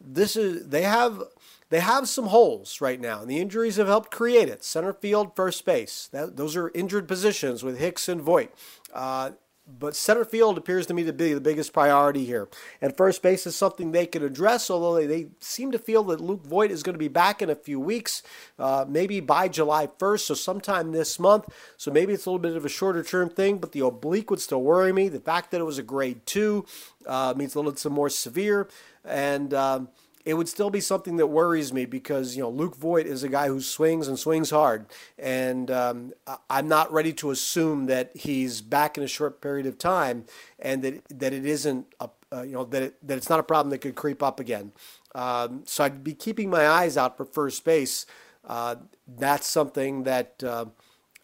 This 0.00 0.36
is 0.36 0.68
they 0.68 0.82
have 0.82 1.22
they 1.70 1.80
have 1.80 2.08
some 2.08 2.26
holes 2.26 2.80
right 2.80 3.00
now, 3.00 3.22
and 3.22 3.30
the 3.30 3.38
injuries 3.38 3.76
have 3.76 3.86
helped 3.86 4.10
create 4.10 4.48
it. 4.48 4.62
Center 4.64 4.92
field, 4.92 5.34
first 5.34 5.64
base. 5.64 6.08
That, 6.12 6.36
those 6.36 6.56
are 6.56 6.70
injured 6.74 7.08
positions 7.08 7.62
with 7.62 7.78
Hicks 7.78 8.08
and 8.08 8.20
Voit. 8.20 8.52
Uh, 8.92 9.30
but 9.78 9.94
center 9.94 10.24
field 10.24 10.58
appears 10.58 10.86
to 10.86 10.94
me 10.94 11.04
to 11.04 11.12
be 11.12 11.32
the 11.32 11.40
biggest 11.40 11.72
priority 11.72 12.24
here. 12.24 12.48
And 12.80 12.96
first 12.96 13.22
base 13.22 13.46
is 13.46 13.54
something 13.54 13.92
they 13.92 14.06
can 14.06 14.22
address, 14.22 14.70
although 14.70 14.94
they, 14.94 15.06
they 15.06 15.28
seem 15.40 15.70
to 15.70 15.78
feel 15.78 16.02
that 16.04 16.20
Luke 16.20 16.44
Voit 16.44 16.70
is 16.70 16.82
going 16.82 16.94
to 16.94 16.98
be 16.98 17.08
back 17.08 17.40
in 17.40 17.50
a 17.50 17.54
few 17.54 17.78
weeks, 17.78 18.22
uh, 18.58 18.84
maybe 18.88 19.20
by 19.20 19.48
July 19.48 19.86
1st, 19.86 20.20
so 20.20 20.34
sometime 20.34 20.92
this 20.92 21.18
month. 21.18 21.44
So 21.76 21.90
maybe 21.90 22.12
it's 22.12 22.26
a 22.26 22.30
little 22.30 22.40
bit 22.40 22.56
of 22.56 22.64
a 22.64 22.68
shorter 22.68 23.02
term 23.02 23.30
thing, 23.30 23.58
but 23.58 23.72
the 23.72 23.80
oblique 23.80 24.30
would 24.30 24.40
still 24.40 24.62
worry 24.62 24.92
me. 24.92 25.08
The 25.08 25.20
fact 25.20 25.50
that 25.52 25.60
it 25.60 25.64
was 25.64 25.78
a 25.78 25.84
grade 25.84 26.26
two 26.26 26.66
uh, 27.06 27.34
means 27.36 27.54
a 27.54 27.58
little 27.58 27.72
bit 27.72 27.84
more 27.94 28.10
severe. 28.10 28.68
And. 29.04 29.54
Um, 29.54 29.88
it 30.24 30.34
would 30.34 30.48
still 30.48 30.70
be 30.70 30.80
something 30.80 31.16
that 31.16 31.26
worries 31.28 31.72
me 31.72 31.86
because 31.86 32.36
you 32.36 32.42
know 32.42 32.50
Luke 32.50 32.76
Voit 32.76 33.06
is 33.06 33.22
a 33.22 33.28
guy 33.28 33.48
who 33.48 33.60
swings 33.60 34.08
and 34.08 34.18
swings 34.18 34.50
hard, 34.50 34.86
and 35.18 35.70
um, 35.70 36.12
I'm 36.48 36.68
not 36.68 36.92
ready 36.92 37.12
to 37.14 37.30
assume 37.30 37.86
that 37.86 38.16
he's 38.16 38.60
back 38.60 38.98
in 38.98 39.04
a 39.04 39.08
short 39.08 39.40
period 39.40 39.66
of 39.66 39.78
time, 39.78 40.26
and 40.58 40.82
that 40.82 41.02
that 41.18 41.32
it 41.32 41.46
isn't 41.46 41.86
a 42.00 42.10
uh, 42.32 42.42
you 42.42 42.52
know 42.52 42.64
that 42.64 42.82
it, 42.82 43.06
that 43.06 43.16
it's 43.16 43.30
not 43.30 43.40
a 43.40 43.44
problem 43.44 43.70
that 43.70 43.78
could 43.78 43.94
creep 43.94 44.22
up 44.22 44.40
again. 44.40 44.72
Um, 45.14 45.62
so 45.66 45.84
I'd 45.84 46.04
be 46.04 46.14
keeping 46.14 46.50
my 46.50 46.68
eyes 46.68 46.96
out 46.96 47.16
for 47.16 47.24
first 47.24 47.64
base. 47.64 48.06
Uh, 48.46 48.76
that's 49.06 49.46
something 49.46 50.04
that 50.04 50.42
uh, 50.44 50.66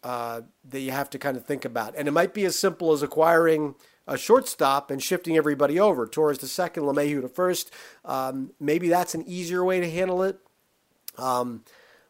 uh 0.03 0.41
that 0.69 0.79
you 0.79 0.91
have 0.91 1.09
to 1.11 1.19
kind 1.19 1.37
of 1.37 1.45
think 1.45 1.65
about, 1.65 1.95
and 1.95 2.07
it 2.07 2.11
might 2.11 2.33
be 2.33 2.45
as 2.45 2.57
simple 2.57 2.91
as 2.91 3.01
acquiring 3.01 3.75
a 4.07 4.17
shortstop 4.17 4.89
and 4.89 5.01
shifting 5.01 5.37
everybody 5.37 5.79
over. 5.79 6.07
Torres 6.07 6.37
to 6.39 6.47
second, 6.47 6.83
LeMahieu 6.83 7.21
to 7.21 7.27
first. 7.27 7.71
Um, 8.05 8.51
maybe 8.59 8.89
that's 8.89 9.13
an 9.15 9.23
easier 9.27 9.63
way 9.63 9.79
to 9.79 9.89
handle 9.89 10.23
it. 10.23 10.39
Um, 11.17 11.63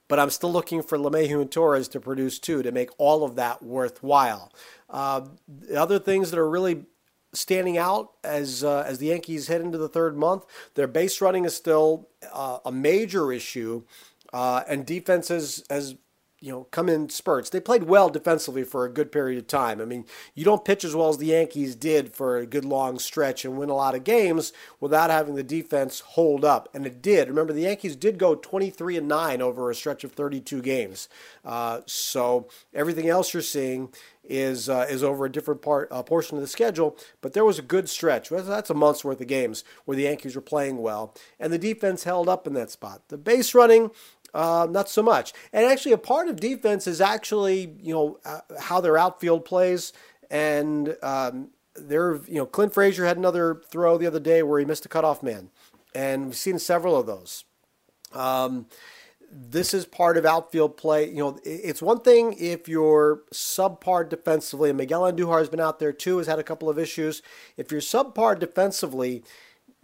but 0.07 0.19
I'm 0.19 0.29
still 0.29 0.51
looking 0.51 0.83
for 0.83 0.97
LeMahieu 0.97 1.41
and 1.41 1.51
Torres 1.51 1.87
to 1.89 1.99
produce 1.99 2.39
too 2.39 2.63
to 2.63 2.71
make 2.71 2.89
all 2.97 3.23
of 3.23 3.35
that 3.35 3.61
worthwhile. 3.61 4.53
Uh, 4.89 5.21
the 5.47 5.75
other 5.81 5.99
things 5.99 6.31
that 6.31 6.39
are 6.39 6.49
really 6.49 6.85
standing 7.33 7.77
out 7.77 8.13
as 8.23 8.63
uh, 8.63 8.83
as 8.87 8.99
the 8.99 9.07
Yankees 9.07 9.47
head 9.47 9.61
into 9.61 9.77
the 9.77 9.89
third 9.89 10.15
month, 10.17 10.45
their 10.75 10.87
base 10.87 11.19
running 11.19 11.45
is 11.45 11.55
still 11.55 12.07
uh, 12.31 12.59
a 12.65 12.71
major 12.71 13.31
issue, 13.31 13.83
uh, 14.31 14.63
and 14.67 14.85
defense 14.85 15.27
has, 15.27 15.63
has 15.69 15.95
you 16.39 16.51
know, 16.51 16.65
come 16.65 16.87
in 16.87 17.09
spurts. 17.09 17.49
They 17.49 17.59
played 17.59 17.83
well 17.83 18.09
defensively 18.09 18.63
for 18.63 18.85
a 18.85 18.91
good 18.91 19.11
period 19.11 19.39
of 19.39 19.47
time. 19.47 19.81
I 19.81 19.85
mean, 19.85 20.05
you 20.35 20.45
don't 20.45 20.63
pitch 20.63 20.83
as 20.83 20.95
well 20.95 21.09
as 21.09 21.17
the 21.17 21.27
Yankees 21.27 21.75
did 21.75 22.13
for 22.13 22.37
a 22.37 22.45
good 22.45 22.65
long 22.65 22.99
stretch 22.99 23.43
and 23.43 23.57
win 23.57 23.69
a 23.69 23.75
lot 23.75 23.95
of 23.95 24.03
games 24.03 24.53
without 24.79 25.09
having 25.09 25.33
the 25.35 25.43
defense 25.43 26.01
hold 26.01 26.45
up, 26.45 26.69
and 26.73 26.85
it 26.85 27.01
did. 27.01 27.27
Remember, 27.27 27.53
the 27.53 27.61
Yankees 27.61 27.95
did 27.95 28.19
go 28.19 28.35
23 28.35 28.97
and 28.97 29.07
nine 29.07 29.41
over 29.41 29.69
a 29.69 29.75
stretch 29.75 30.03
of 30.03 30.11
32 30.11 30.61
games. 30.61 31.09
Uh, 31.43 31.81
so 31.87 32.47
everything 32.73 33.09
else 33.09 33.33
you're 33.33 33.41
seeing 33.41 33.89
is 34.29 34.67
uh, 34.69 34.85
is 34.89 35.03
over 35.03 35.25
a 35.25 35.31
different 35.31 35.61
part 35.61 35.87
uh, 35.91 36.03
portion 36.03 36.37
of 36.37 36.41
the 36.41 36.47
schedule. 36.47 36.97
But 37.21 37.33
there 37.33 37.45
was 37.45 37.57
a 37.57 37.63
good 37.63 37.89
stretch. 37.89 38.29
That's 38.29 38.69
a 38.69 38.75
month's 38.75 39.03
worth 39.03 39.21
of 39.21 39.27
games 39.27 39.63
where 39.85 39.97
the 39.97 40.03
Yankees 40.03 40.35
were 40.35 40.41
playing 40.41 40.77
well, 40.77 41.15
and 41.39 41.51
the 41.51 41.57
defense 41.57 42.03
held 42.03 42.29
up 42.29 42.45
in 42.45 42.53
that 42.53 42.71
spot. 42.71 43.03
The 43.07 43.17
base 43.17 43.55
running 43.55 43.91
uh, 44.33 44.67
not 44.69 44.89
so 44.89 45.01
much. 45.01 45.33
And 45.53 45.65
actually, 45.65 45.93
a 45.93 45.97
part 45.97 46.27
of 46.27 46.39
defense 46.39 46.87
is 46.87 47.01
actually 47.01 47.75
you 47.81 47.93
know 47.93 48.19
uh, 48.25 48.41
how 48.59 48.81
their 48.81 48.97
outfield 48.97 49.45
plays. 49.45 49.93
And 50.29 50.95
um, 51.01 51.49
there, 51.75 52.15
you 52.27 52.35
know, 52.35 52.45
Clint 52.45 52.73
Frazier 52.73 53.05
had 53.05 53.17
another 53.17 53.61
throw 53.69 53.97
the 53.97 54.07
other 54.07 54.19
day 54.19 54.43
where 54.43 54.59
he 54.59 54.65
missed 54.65 54.85
a 54.85 54.89
cutoff 54.89 55.23
man, 55.23 55.49
and 55.95 56.25
we've 56.25 56.35
seen 56.35 56.59
several 56.59 56.95
of 56.95 57.05
those. 57.05 57.45
Um, 58.13 58.67
this 59.29 59.73
is 59.73 59.85
part 59.85 60.17
of 60.17 60.25
outfield 60.25 60.77
play. 60.77 61.09
You 61.09 61.17
know, 61.17 61.39
it's 61.43 61.81
one 61.81 61.99
thing 61.99 62.35
if 62.39 62.67
you're 62.67 63.23
subpar 63.33 64.07
defensively, 64.07 64.69
and 64.69 64.77
Miguel 64.77 65.01
Andujar 65.01 65.39
has 65.39 65.49
been 65.49 65.59
out 65.59 65.79
there 65.79 65.91
too, 65.91 66.17
has 66.17 66.27
had 66.27 66.39
a 66.39 66.43
couple 66.43 66.69
of 66.69 66.79
issues. 66.79 67.21
If 67.57 67.71
you're 67.71 67.81
subpar 67.81 68.39
defensively, 68.39 69.23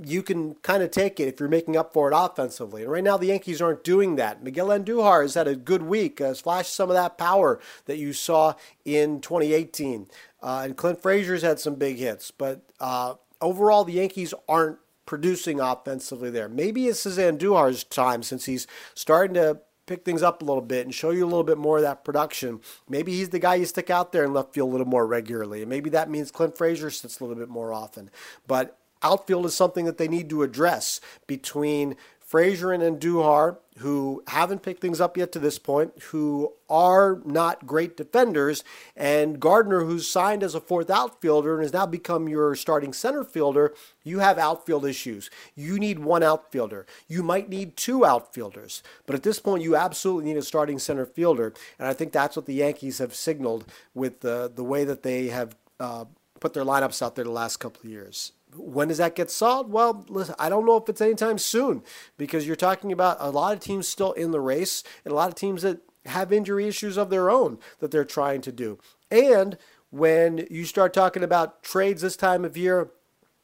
you 0.03 0.23
can 0.23 0.55
kind 0.55 0.81
of 0.81 0.91
take 0.91 1.19
it 1.19 1.27
if 1.27 1.39
you're 1.39 1.49
making 1.49 1.77
up 1.77 1.93
for 1.93 2.11
it 2.11 2.15
offensively. 2.15 2.83
And 2.83 2.91
right 2.91 3.03
now, 3.03 3.17
the 3.17 3.27
Yankees 3.27 3.61
aren't 3.61 3.83
doing 3.83 4.15
that. 4.15 4.43
Miguel 4.43 4.67
Andujar 4.67 5.21
has 5.21 5.35
had 5.35 5.47
a 5.47 5.55
good 5.55 5.83
week, 5.83 6.19
has 6.19 6.39
flashed 6.39 6.73
some 6.73 6.89
of 6.89 6.95
that 6.95 7.17
power 7.17 7.59
that 7.85 7.97
you 7.97 8.11
saw 8.11 8.53
in 8.85 9.21
2018. 9.21 10.07
Uh, 10.41 10.61
and 10.65 10.77
Clint 10.77 11.01
Frazier's 11.01 11.43
had 11.43 11.59
some 11.59 11.75
big 11.75 11.97
hits. 11.97 12.31
But 12.31 12.63
uh, 12.79 13.15
overall, 13.39 13.83
the 13.83 13.93
Yankees 13.93 14.33
aren't 14.49 14.79
producing 15.05 15.59
offensively 15.59 16.29
there. 16.29 16.49
Maybe 16.49 16.87
it's 16.87 17.05
Andujar's 17.05 17.83
time 17.83 18.23
since 18.23 18.45
he's 18.45 18.65
starting 18.95 19.35
to 19.35 19.59
pick 19.85 20.05
things 20.05 20.23
up 20.23 20.41
a 20.41 20.45
little 20.45 20.61
bit 20.61 20.85
and 20.85 20.95
show 20.95 21.11
you 21.11 21.23
a 21.23 21.27
little 21.27 21.43
bit 21.43 21.57
more 21.57 21.77
of 21.77 21.83
that 21.83 22.05
production. 22.05 22.61
Maybe 22.87 23.13
he's 23.13 23.29
the 23.29 23.39
guy 23.39 23.55
you 23.55 23.65
stick 23.65 23.89
out 23.89 24.11
there 24.11 24.23
in 24.23 24.33
left 24.33 24.53
field 24.53 24.69
a 24.69 24.71
little 24.71 24.87
more 24.87 25.05
regularly. 25.05 25.61
And 25.61 25.69
maybe 25.69 25.89
that 25.91 26.09
means 26.09 26.31
Clint 26.31 26.57
Frazier 26.57 26.89
sits 26.89 27.19
a 27.19 27.23
little 27.23 27.37
bit 27.37 27.49
more 27.49 27.73
often. 27.73 28.09
But 28.47 28.79
outfield 29.03 29.45
is 29.45 29.55
something 29.55 29.85
that 29.85 29.97
they 29.97 30.07
need 30.07 30.29
to 30.29 30.43
address 30.43 30.99
between 31.27 31.95
Frazier 32.33 32.71
and 32.71 32.81
Andujar, 32.81 33.57
who 33.77 34.23
haven't 34.25 34.63
picked 34.63 34.81
things 34.81 34.99
up 34.99 35.17
yet 35.17 35.31
to 35.33 35.37
this 35.37 35.59
point, 35.59 35.93
who 36.05 36.51
are 36.67 37.21
not 37.23 37.67
great 37.67 37.95
defenders, 37.95 38.63
and 38.97 39.39
Gardner, 39.39 39.83
who's 39.83 40.09
signed 40.09 40.41
as 40.41 40.55
a 40.55 40.59
fourth 40.59 40.89
outfielder 40.89 41.53
and 41.53 41.61
has 41.61 41.73
now 41.73 41.85
become 41.85 42.27
your 42.27 42.55
starting 42.55 42.91
center 42.91 43.23
fielder, 43.23 43.75
you 44.03 44.17
have 44.17 44.39
outfield 44.39 44.83
issues. 44.83 45.29
You 45.53 45.77
need 45.77 45.99
one 45.99 46.23
outfielder. 46.23 46.87
You 47.07 47.21
might 47.21 47.49
need 47.49 47.77
two 47.77 48.03
outfielders. 48.03 48.81
But 49.05 49.15
at 49.15 49.21
this 49.21 49.39
point, 49.39 49.61
you 49.61 49.75
absolutely 49.75 50.33
need 50.33 50.39
a 50.39 50.41
starting 50.41 50.79
center 50.79 51.05
fielder. 51.05 51.53
And 51.77 51.87
I 51.87 51.93
think 51.93 52.13
that's 52.13 52.35
what 52.35 52.47
the 52.47 52.55
Yankees 52.55 52.97
have 52.97 53.13
signaled 53.13 53.65
with 53.93 54.21
the, 54.21 54.51
the 54.51 54.63
way 54.63 54.85
that 54.85 55.03
they 55.03 55.27
have 55.27 55.55
uh, 55.79 56.05
put 56.39 56.55
their 56.55 56.65
lineups 56.65 57.03
out 57.03 57.15
there 57.15 57.25
the 57.25 57.29
last 57.29 57.57
couple 57.57 57.81
of 57.83 57.91
years 57.91 58.31
when 58.57 58.87
does 58.87 58.97
that 58.97 59.15
get 59.15 59.31
solved? 59.31 59.71
Well, 59.71 60.05
listen, 60.09 60.35
I 60.39 60.49
don't 60.49 60.65
know 60.65 60.77
if 60.77 60.89
it's 60.89 61.01
anytime 61.01 61.37
soon 61.37 61.83
because 62.17 62.45
you're 62.47 62.55
talking 62.55 62.91
about 62.91 63.17
a 63.19 63.29
lot 63.29 63.53
of 63.53 63.59
teams 63.59 63.87
still 63.87 64.11
in 64.13 64.31
the 64.31 64.39
race 64.39 64.83
and 65.03 65.11
a 65.11 65.15
lot 65.15 65.29
of 65.29 65.35
teams 65.35 65.61
that 65.61 65.79
have 66.05 66.33
injury 66.33 66.67
issues 66.67 66.97
of 66.97 67.09
their 67.09 67.29
own 67.29 67.59
that 67.79 67.91
they're 67.91 68.05
trying 68.05 68.41
to 68.41 68.51
do. 68.51 68.77
And 69.09 69.57
when 69.89 70.47
you 70.49 70.65
start 70.65 70.93
talking 70.93 71.23
about 71.23 71.63
trades 71.63 72.01
this 72.01 72.15
time 72.15 72.43
of 72.43 72.57
year, 72.57 72.91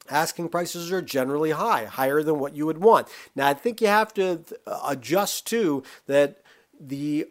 asking 0.08 0.48
prices 0.48 0.90
are 0.90 1.02
generally 1.02 1.52
high, 1.52 1.84
higher 1.84 2.22
than 2.22 2.38
what 2.38 2.56
you 2.56 2.66
would 2.66 2.78
want. 2.78 3.08
Now, 3.36 3.48
I 3.48 3.54
think 3.54 3.80
you 3.80 3.86
have 3.86 4.12
to 4.14 4.44
uh, 4.66 4.80
adjust 4.88 5.46
to 5.48 5.82
that 6.06 6.42
the 6.78 7.28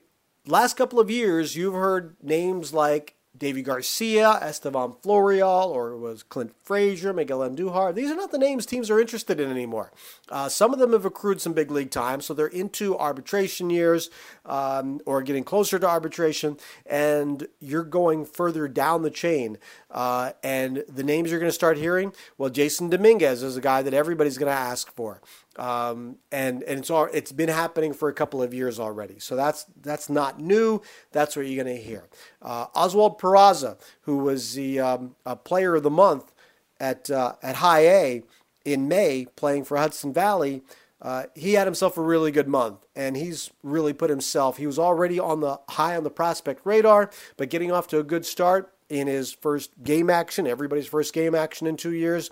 last 0.48 0.78
couple 0.78 1.00
of 1.00 1.12
years, 1.12 1.56
you've 1.56 1.74
heard 1.74 2.16
names 2.22 2.74
like 2.74 3.16
Deivi 3.40 3.64
Garcia, 3.64 4.38
Estevan 4.42 4.94
Florial, 5.02 5.70
or 5.70 5.98
was 5.98 6.24
Clint 6.24 6.54
Frazier, 6.64 7.14
Miguel 7.14 7.40
Andujar. 7.40 7.96
These 7.96 8.12
are 8.12 8.16
not 8.16 8.32
the 8.32 8.38
names 8.38 8.66
teams 8.66 8.90
are 8.90 9.00
interested 9.00 9.40
in 9.40 9.50
anymore. 9.50 9.92
Uh, 10.30 10.50
some 10.50 10.74
of 10.74 10.80
them 10.80 10.94
have 10.94 11.06
accrued 11.06 11.42
some 11.42 11.54
big 11.54 11.72
league 11.72 11.92
time, 11.92 12.22
so 12.22 12.34
they're 12.34 12.48
into 12.48 12.98
arbitration 12.98 13.70
years 13.70 14.10
um, 14.46 15.00
or 15.06 15.22
getting 15.22 15.44
closer 15.44 15.80
to 15.80 15.88
arbitration, 15.88 16.58
and 16.86 17.48
you're 17.60 17.84
going 17.84 18.26
further 18.26 18.68
down 18.68 19.02
the 19.04 19.10
chain. 19.10 19.58
Uh, 19.90 20.32
and 20.44 20.84
the 20.88 21.04
names 21.04 21.32
you're 21.32 21.40
going 21.40 21.50
to 21.50 21.54
start 21.54 21.78
hearing, 21.78 22.14
well, 22.38 22.50
Jasson 22.50 22.90
Dominguez 22.90 23.42
is 23.42 23.58
a 23.58 23.62
guy 23.62 23.82
that 23.82 23.94
everybody's 23.94 24.38
going 24.38 24.52
to 24.52 24.60
ask 24.60 24.94
for. 24.94 25.22
Um, 25.56 26.18
and 26.32 26.64
and 26.64 26.80
it's 26.80 26.90
all, 26.90 27.10
it's 27.12 27.34
been 27.34 27.50
happening 27.50 27.92
for 27.92 28.08
a 28.08 28.14
couple 28.14 28.42
of 28.42 28.54
years 28.54 28.80
already. 28.80 29.20
So 29.20 29.36
that's 29.36 29.66
that's 29.82 30.10
not 30.10 30.40
new. 30.40 30.82
That's 31.12 31.36
what 31.36 31.48
you're 31.48 31.62
going 31.62 31.76
to 31.76 31.82
hear. 31.82 32.08
Uh, 32.42 32.68
Oswald 32.74 33.20
Peraza, 33.20 33.78
who 34.02 34.18
was 34.18 34.54
the 34.54 34.80
um, 34.80 35.16
player 35.44 35.76
of 35.76 35.84
the 35.84 35.90
month 35.90 36.32
at 36.80 37.10
uh, 37.10 37.34
at 37.44 37.58
High 37.58 37.88
A 37.88 38.24
in 38.66 38.88
May, 38.88 39.28
playing 39.36 39.66
for 39.66 39.78
Hudson 39.78 40.14
Valley. 40.14 40.64
Uh, 41.02 41.24
he 41.34 41.54
had 41.54 41.66
himself 41.66 41.98
a 41.98 42.02
really 42.02 42.32
good 42.32 42.48
month, 42.48 42.86
and 42.96 43.16
he's 43.16 43.52
really 43.64 43.94
put 43.94 44.10
himself. 44.10 44.58
He 44.58 44.68
was 44.68 44.78
already 44.78 45.18
on 45.18 45.40
the 45.40 45.60
high 45.70 45.96
on 45.96 46.04
the 46.04 46.10
prospect 46.10 46.66
radar, 46.66 47.10
but 47.38 47.50
getting 47.50 47.72
off 47.72 47.88
to 47.90 48.00
a 48.00 48.04
good 48.04 48.26
start 48.26 48.74
in 48.90 49.08
his 49.08 49.32
first 49.32 49.72
game 49.82 50.10
action, 50.10 50.46
everybody's 50.46 50.88
first 50.88 51.14
game 51.14 51.36
action 51.36 51.68
in 51.68 51.78
two 51.78 51.94
years, 51.94 52.30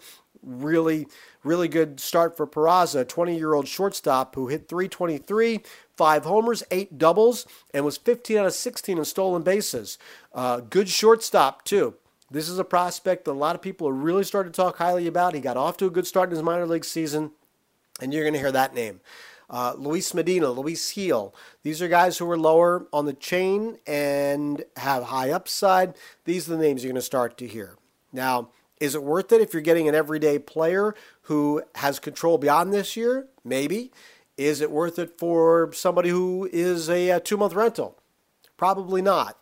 really, 0.48 1.08
really 1.44 1.68
good 1.68 2.00
start 2.00 2.36
for 2.36 2.48
Peraza, 2.48 3.08
20 3.08 3.36
year 3.36 3.54
old 3.54 3.68
shortstop 3.68 4.36
who 4.36 4.48
hit 4.48 4.68
323, 4.68 5.62
five 5.96 6.24
homers, 6.24 6.64
eight 6.72 6.98
doubles, 6.98 7.46
and 7.74 7.84
was 7.84 7.98
15 7.98 8.38
out 8.38 8.46
of 8.46 8.54
16 8.54 8.98
in 8.98 9.06
stolen 9.06 9.44
bases. 9.44 9.98
Uh, 10.34 10.62
good 10.62 10.90
shortstop, 10.90 11.64
too. 11.66 11.96
This 12.30 12.50
is 12.50 12.60
a 12.60 12.64
prospect 12.64 13.26
that 13.26 13.32
a 13.32 13.34
lot 13.34 13.56
of 13.56 13.62
people 13.62 13.88
are 13.88 13.94
really 13.94 14.24
starting 14.24 14.52
to 14.52 14.56
talk 14.56 14.78
highly 14.78 15.08
about. 15.08 15.34
He 15.34 15.40
got 15.40 15.58
off 15.58 15.78
to 15.78 15.86
a 15.86 15.90
good 15.90 16.06
start 16.06 16.30
in 16.30 16.36
his 16.36 16.44
minor 16.44 16.66
league 16.66 16.86
season, 16.86 17.32
and 18.02 18.14
you're 18.14 18.24
going 18.24 18.34
to 18.34 18.40
hear 18.40 18.52
that 18.52 18.74
name. 18.74 19.00
Uh, 19.50 19.74
Luis 19.78 20.14
Medina, 20.14 20.52
Luis 20.52 20.92
Gil. 20.92 21.34
These 21.64 21.82
are 21.82 21.88
guys 21.88 22.18
who 22.18 22.30
are 22.30 22.38
lower 22.38 22.86
on 22.92 23.06
the 23.06 23.14
chain 23.14 23.78
and 23.88 24.66
have 24.76 25.04
high 25.04 25.32
upside. 25.32 25.96
These 26.26 26.50
are 26.50 26.58
the 26.58 26.62
names 26.62 26.84
you're 26.84 26.92
going 26.92 27.00
to 27.00 27.06
start 27.06 27.38
to 27.38 27.48
hear. 27.48 27.78
Now, 28.12 28.50
is 28.80 28.96
it 28.96 29.04
worth 29.04 29.32
it 29.32 29.42
if 29.42 29.54
you're 29.54 29.62
getting 29.62 29.88
an 29.88 29.96
everyday 29.96 30.40
player 30.40 30.96
who 31.24 31.64
has 31.76 32.00
control 32.00 32.38
beyond 32.38 32.74
this 32.74 32.96
year? 32.96 33.28
Maybe. 33.44 33.92
Is 34.38 34.62
it 34.62 34.72
worth 34.72 35.00
it 35.00 35.18
for 35.18 35.72
somebody 35.74 36.10
who 36.10 36.48
is 36.52 36.90
a, 36.90 37.10
a 37.10 37.20
two 37.20 37.38
month 37.38 37.54
rental? 37.54 37.98
Probably 38.56 39.02
not. 39.02 39.38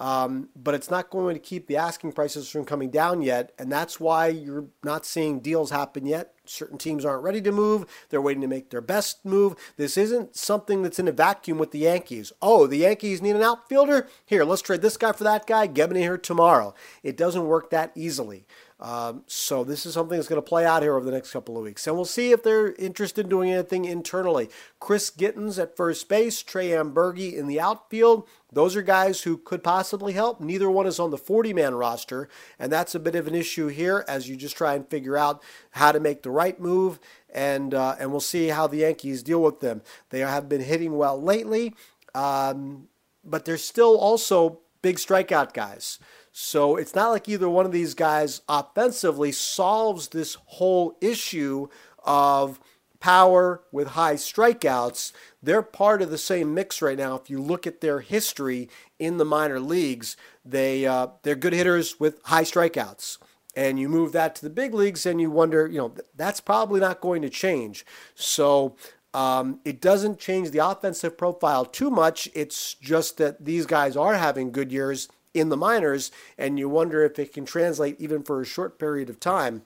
Um, 0.00 0.50
but 0.54 0.74
it's 0.74 0.90
not 0.90 1.10
going 1.10 1.34
to 1.34 1.40
keep 1.40 1.66
the 1.66 1.76
asking 1.76 2.12
prices 2.12 2.48
from 2.48 2.64
coming 2.64 2.88
down 2.88 3.20
yet, 3.20 3.50
and 3.58 3.70
that's 3.70 3.98
why 3.98 4.28
you're 4.28 4.66
not 4.84 5.04
seeing 5.04 5.40
deals 5.40 5.72
happen 5.72 6.06
yet. 6.06 6.34
Certain 6.44 6.78
teams 6.78 7.04
aren't 7.04 7.24
ready 7.24 7.42
to 7.42 7.50
move. 7.50 7.84
They're 8.08 8.22
waiting 8.22 8.42
to 8.42 8.46
make 8.46 8.70
their 8.70 8.80
best 8.80 9.24
move. 9.24 9.56
This 9.76 9.96
isn't 9.96 10.36
something 10.36 10.82
that's 10.84 11.00
in 11.00 11.08
a 11.08 11.12
vacuum 11.12 11.58
with 11.58 11.72
the 11.72 11.80
Yankees. 11.80 12.32
Oh, 12.40 12.68
the 12.68 12.78
Yankees 12.78 13.20
need 13.20 13.34
an 13.34 13.42
outfielder? 13.42 14.06
Here, 14.24 14.44
let's 14.44 14.62
trade 14.62 14.82
this 14.82 14.96
guy 14.96 15.10
for 15.10 15.24
that 15.24 15.48
guy. 15.48 15.66
Get 15.66 15.90
him 15.90 15.96
in 15.96 16.02
here 16.02 16.16
tomorrow. 16.16 16.74
It 17.02 17.16
doesn't 17.16 17.46
work 17.46 17.70
that 17.70 17.90
easily. 17.96 18.46
Um, 18.80 19.24
so 19.26 19.64
this 19.64 19.84
is 19.86 19.94
something 19.94 20.16
that's 20.16 20.28
going 20.28 20.40
to 20.40 20.48
play 20.48 20.64
out 20.64 20.82
here 20.82 20.94
over 20.94 21.04
the 21.04 21.10
next 21.10 21.32
couple 21.32 21.58
of 21.58 21.64
weeks, 21.64 21.86
and 21.86 21.96
we'll 21.96 22.04
see 22.04 22.30
if 22.30 22.44
they're 22.44 22.74
interested 22.74 23.26
in 23.26 23.28
doing 23.28 23.50
anything 23.50 23.84
internally. 23.84 24.48
Chris 24.78 25.10
Gittens 25.10 25.58
at 25.58 25.76
first 25.76 26.08
base, 26.08 26.42
Trey 26.42 26.68
Amburgey 26.68 27.34
in 27.34 27.48
the 27.48 27.60
outfield. 27.60 28.28
Those 28.52 28.76
are 28.76 28.82
guys 28.82 29.22
who 29.22 29.36
could 29.36 29.64
possibly 29.64 30.12
help. 30.12 30.40
Neither 30.40 30.70
one 30.70 30.86
is 30.86 31.00
on 31.00 31.10
the 31.10 31.18
40-man 31.18 31.74
roster, 31.74 32.28
and 32.56 32.70
that's 32.70 32.94
a 32.94 33.00
bit 33.00 33.16
of 33.16 33.26
an 33.26 33.34
issue 33.34 33.66
here 33.66 34.04
as 34.06 34.28
you 34.28 34.36
just 34.36 34.56
try 34.56 34.74
and 34.74 34.88
figure 34.88 35.16
out 35.16 35.42
how 35.72 35.90
to 35.90 35.98
make 35.98 36.22
the 36.22 36.30
right 36.30 36.60
move, 36.60 37.00
and 37.34 37.74
uh, 37.74 37.96
and 37.98 38.12
we'll 38.12 38.20
see 38.20 38.48
how 38.48 38.68
the 38.68 38.78
Yankees 38.78 39.24
deal 39.24 39.42
with 39.42 39.58
them. 39.58 39.82
They 40.10 40.20
have 40.20 40.48
been 40.48 40.62
hitting 40.62 40.96
well 40.96 41.20
lately, 41.20 41.74
um, 42.14 42.86
but 43.24 43.44
they're 43.44 43.56
still 43.56 43.98
also 43.98 44.60
big 44.82 44.96
strikeout 44.96 45.52
guys. 45.52 45.98
So 46.32 46.76
it's 46.76 46.94
not 46.94 47.10
like 47.10 47.28
either 47.28 47.48
one 47.48 47.66
of 47.66 47.72
these 47.72 47.94
guys 47.94 48.42
offensively 48.48 49.32
solves 49.32 50.08
this 50.08 50.36
whole 50.44 50.96
issue 51.00 51.68
of 52.04 52.60
power 53.00 53.62
with 53.72 53.88
high 53.88 54.14
strikeouts. 54.14 55.12
They're 55.42 55.62
part 55.62 56.02
of 56.02 56.10
the 56.10 56.18
same 56.18 56.54
mix 56.54 56.82
right 56.82 56.98
now. 56.98 57.14
If 57.14 57.30
you 57.30 57.40
look 57.40 57.66
at 57.66 57.80
their 57.80 58.00
history 58.00 58.68
in 58.98 59.18
the 59.18 59.24
minor 59.24 59.60
leagues, 59.60 60.16
they 60.44 60.86
uh, 60.86 61.08
they're 61.22 61.34
good 61.34 61.52
hitters 61.52 62.00
with 62.00 62.20
high 62.24 62.44
strikeouts. 62.44 63.18
And 63.56 63.78
you 63.78 63.88
move 63.88 64.12
that 64.12 64.36
to 64.36 64.42
the 64.42 64.50
big 64.50 64.72
leagues, 64.72 65.04
and 65.04 65.20
you 65.20 65.30
wonder, 65.30 65.66
you 65.66 65.78
know, 65.78 65.94
that's 66.14 66.40
probably 66.40 66.78
not 66.78 67.00
going 67.00 67.22
to 67.22 67.30
change. 67.30 67.84
So 68.14 68.76
um, 69.14 69.60
it 69.64 69.80
doesn't 69.80 70.20
change 70.20 70.50
the 70.50 70.64
offensive 70.64 71.18
profile 71.18 71.64
too 71.64 71.90
much. 71.90 72.28
It's 72.34 72.74
just 72.74 73.16
that 73.16 73.44
these 73.44 73.66
guys 73.66 73.96
are 73.96 74.14
having 74.14 74.52
good 74.52 74.70
years 74.70 75.08
in 75.34 75.48
the 75.48 75.56
minors, 75.56 76.10
and 76.36 76.58
you 76.58 76.68
wonder 76.68 77.04
if 77.04 77.18
it 77.18 77.32
can 77.32 77.44
translate 77.44 78.00
even 78.00 78.22
for 78.22 78.40
a 78.40 78.46
short 78.46 78.78
period 78.78 79.10
of 79.10 79.20
time 79.20 79.62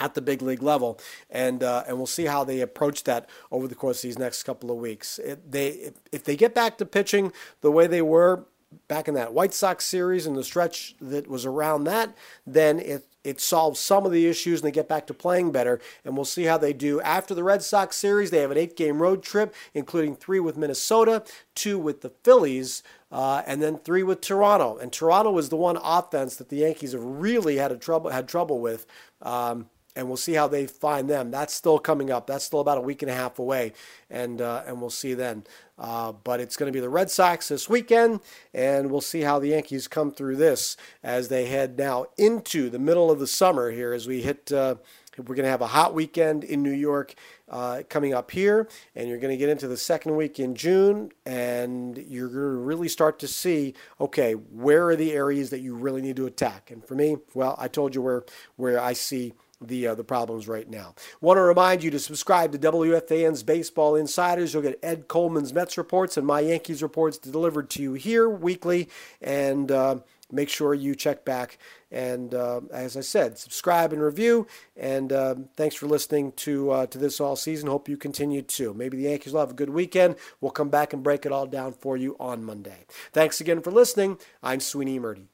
at 0.00 0.14
the 0.14 0.20
big 0.20 0.42
league 0.42 0.62
level, 0.62 0.98
and 1.30 1.62
uh, 1.62 1.84
and 1.86 1.96
we'll 1.96 2.06
see 2.06 2.24
how 2.24 2.44
they 2.44 2.60
approach 2.60 3.04
that 3.04 3.28
over 3.50 3.68
the 3.68 3.74
course 3.74 3.98
of 3.98 4.08
these 4.08 4.18
next 4.18 4.42
couple 4.42 4.70
of 4.70 4.76
weeks. 4.76 5.18
It, 5.18 5.50
they 5.52 5.68
if, 5.68 5.94
if 6.10 6.24
they 6.24 6.36
get 6.36 6.54
back 6.54 6.78
to 6.78 6.86
pitching 6.86 7.32
the 7.60 7.70
way 7.70 7.86
they 7.86 8.02
were 8.02 8.44
back 8.88 9.06
in 9.06 9.14
that 9.14 9.32
White 9.32 9.54
Sox 9.54 9.84
series 9.84 10.26
and 10.26 10.36
the 10.36 10.42
stretch 10.42 10.96
that 11.00 11.28
was 11.28 11.46
around 11.46 11.84
that, 11.84 12.16
then 12.46 12.78
it 12.80 13.06
it 13.22 13.40
solves 13.40 13.80
some 13.80 14.04
of 14.04 14.12
the 14.12 14.26
issues 14.26 14.60
and 14.60 14.68
they 14.68 14.72
get 14.72 14.88
back 14.88 15.06
to 15.06 15.14
playing 15.14 15.50
better. 15.50 15.80
And 16.04 16.14
we'll 16.14 16.26
see 16.26 16.44
how 16.44 16.58
they 16.58 16.74
do 16.74 17.00
after 17.00 17.34
the 17.34 17.42
Red 17.42 17.62
Sox 17.62 17.96
series. 17.96 18.30
They 18.30 18.40
have 18.42 18.50
an 18.50 18.58
eight 18.58 18.76
game 18.76 19.00
road 19.00 19.22
trip, 19.22 19.54
including 19.72 20.14
three 20.14 20.40
with 20.40 20.58
Minnesota, 20.58 21.24
two 21.54 21.78
with 21.78 22.02
the 22.02 22.10
Phillies, 22.10 22.82
uh, 23.14 23.42
and 23.46 23.62
then 23.62 23.78
three 23.78 24.02
with 24.02 24.20
Toronto. 24.20 24.76
And 24.76 24.92
Toronto 24.92 25.30
was 25.30 25.48
the 25.48 25.56
one 25.56 25.78
offense 25.80 26.34
that 26.36 26.48
the 26.48 26.56
Yankees 26.56 26.92
have 26.92 27.04
really 27.04 27.56
had 27.58 27.70
a 27.70 27.76
trouble 27.76 28.10
had 28.10 28.26
trouble 28.28 28.58
with. 28.58 28.86
Um, 29.22 29.70
and 29.96 30.08
we'll 30.08 30.16
see 30.16 30.32
how 30.32 30.48
they 30.48 30.66
find 30.66 31.08
them. 31.08 31.30
That's 31.30 31.54
still 31.54 31.78
coming 31.78 32.10
up. 32.10 32.26
That's 32.26 32.44
still 32.44 32.58
about 32.58 32.78
a 32.78 32.80
week 32.80 33.02
and 33.02 33.10
a 33.12 33.14
half 33.14 33.38
away, 33.38 33.74
and 34.10 34.40
uh, 34.40 34.64
and 34.66 34.80
we'll 34.80 34.90
see 34.90 35.14
then. 35.14 35.44
Uh, 35.78 36.10
but 36.10 36.40
it's 36.40 36.56
going 36.56 36.66
to 36.66 36.76
be 36.76 36.80
the 36.80 36.88
Red 36.88 37.12
Sox 37.12 37.46
this 37.46 37.68
weekend, 37.68 38.18
and 38.52 38.90
we'll 38.90 39.00
see 39.00 39.20
how 39.20 39.38
the 39.38 39.50
Yankees 39.50 39.86
come 39.86 40.10
through 40.10 40.34
this 40.34 40.76
as 41.04 41.28
they 41.28 41.46
head 41.46 41.78
now 41.78 42.06
into 42.18 42.68
the 42.68 42.80
middle 42.80 43.08
of 43.08 43.20
the 43.20 43.28
summer 43.28 43.70
here 43.70 43.92
as 43.92 44.08
we 44.08 44.22
hit. 44.22 44.50
Uh, 44.50 44.74
we're 45.18 45.34
going 45.34 45.44
to 45.44 45.50
have 45.50 45.60
a 45.60 45.66
hot 45.66 45.94
weekend 45.94 46.44
in 46.44 46.62
New 46.62 46.72
York 46.72 47.14
uh, 47.48 47.82
coming 47.88 48.14
up 48.14 48.30
here, 48.30 48.68
and 48.94 49.08
you're 49.08 49.18
going 49.18 49.30
to 49.32 49.36
get 49.36 49.48
into 49.48 49.68
the 49.68 49.76
second 49.76 50.16
week 50.16 50.40
in 50.40 50.54
June, 50.54 51.10
and 51.26 51.96
you're 51.98 52.28
going 52.28 52.40
to 52.40 52.62
really 52.62 52.88
start 52.88 53.18
to 53.20 53.28
see, 53.28 53.74
okay, 54.00 54.32
where 54.32 54.88
are 54.88 54.96
the 54.96 55.12
areas 55.12 55.50
that 55.50 55.60
you 55.60 55.74
really 55.74 56.02
need 56.02 56.16
to 56.16 56.26
attack? 56.26 56.70
And 56.70 56.84
for 56.84 56.94
me, 56.94 57.16
well, 57.34 57.54
I 57.58 57.68
told 57.68 57.94
you 57.94 58.02
where 58.02 58.24
where 58.56 58.80
I 58.80 58.92
see 58.92 59.34
the 59.60 59.88
uh, 59.88 59.94
the 59.94 60.04
problems 60.04 60.48
right 60.48 60.68
now. 60.68 60.94
Want 61.20 61.38
to 61.38 61.42
remind 61.42 61.82
you 61.82 61.90
to 61.90 61.98
subscribe 61.98 62.52
to 62.52 62.58
WFAN's 62.58 63.42
Baseball 63.42 63.96
Insiders. 63.96 64.52
You'll 64.52 64.62
get 64.62 64.78
Ed 64.82 65.08
Coleman's 65.08 65.52
Mets 65.52 65.78
reports 65.78 66.16
and 66.16 66.26
my 66.26 66.40
Yankees 66.40 66.82
reports 66.82 67.18
delivered 67.18 67.70
to 67.70 67.82
you 67.82 67.94
here 67.94 68.28
weekly, 68.28 68.88
and 69.20 69.70
uh, 69.70 69.96
make 70.30 70.48
sure 70.48 70.74
you 70.74 70.94
check 70.94 71.24
back. 71.24 71.58
And 71.90 72.34
uh, 72.34 72.62
as 72.72 72.96
I 72.96 73.00
said, 73.00 73.38
subscribe 73.38 73.92
and 73.92 74.02
review. 74.02 74.46
And 74.76 75.12
uh, 75.12 75.36
thanks 75.56 75.76
for 75.76 75.86
listening 75.86 76.32
to 76.32 76.70
uh, 76.70 76.86
to 76.86 76.98
this 76.98 77.20
all 77.20 77.36
season. 77.36 77.68
Hope 77.68 77.88
you 77.88 77.96
continue 77.96 78.42
to. 78.42 78.74
Maybe 78.74 78.96
the 78.96 79.04
Yankees 79.04 79.32
will 79.32 79.40
have 79.40 79.50
a 79.50 79.54
good 79.54 79.70
weekend. 79.70 80.16
We'll 80.40 80.50
come 80.50 80.70
back 80.70 80.92
and 80.92 81.02
break 81.02 81.24
it 81.24 81.32
all 81.32 81.46
down 81.46 81.72
for 81.72 81.96
you 81.96 82.16
on 82.18 82.44
Monday. 82.44 82.86
Thanks 83.12 83.40
again 83.40 83.62
for 83.62 83.70
listening. 83.70 84.18
I'm 84.42 84.60
Sweeney 84.60 84.98
Murti. 84.98 85.33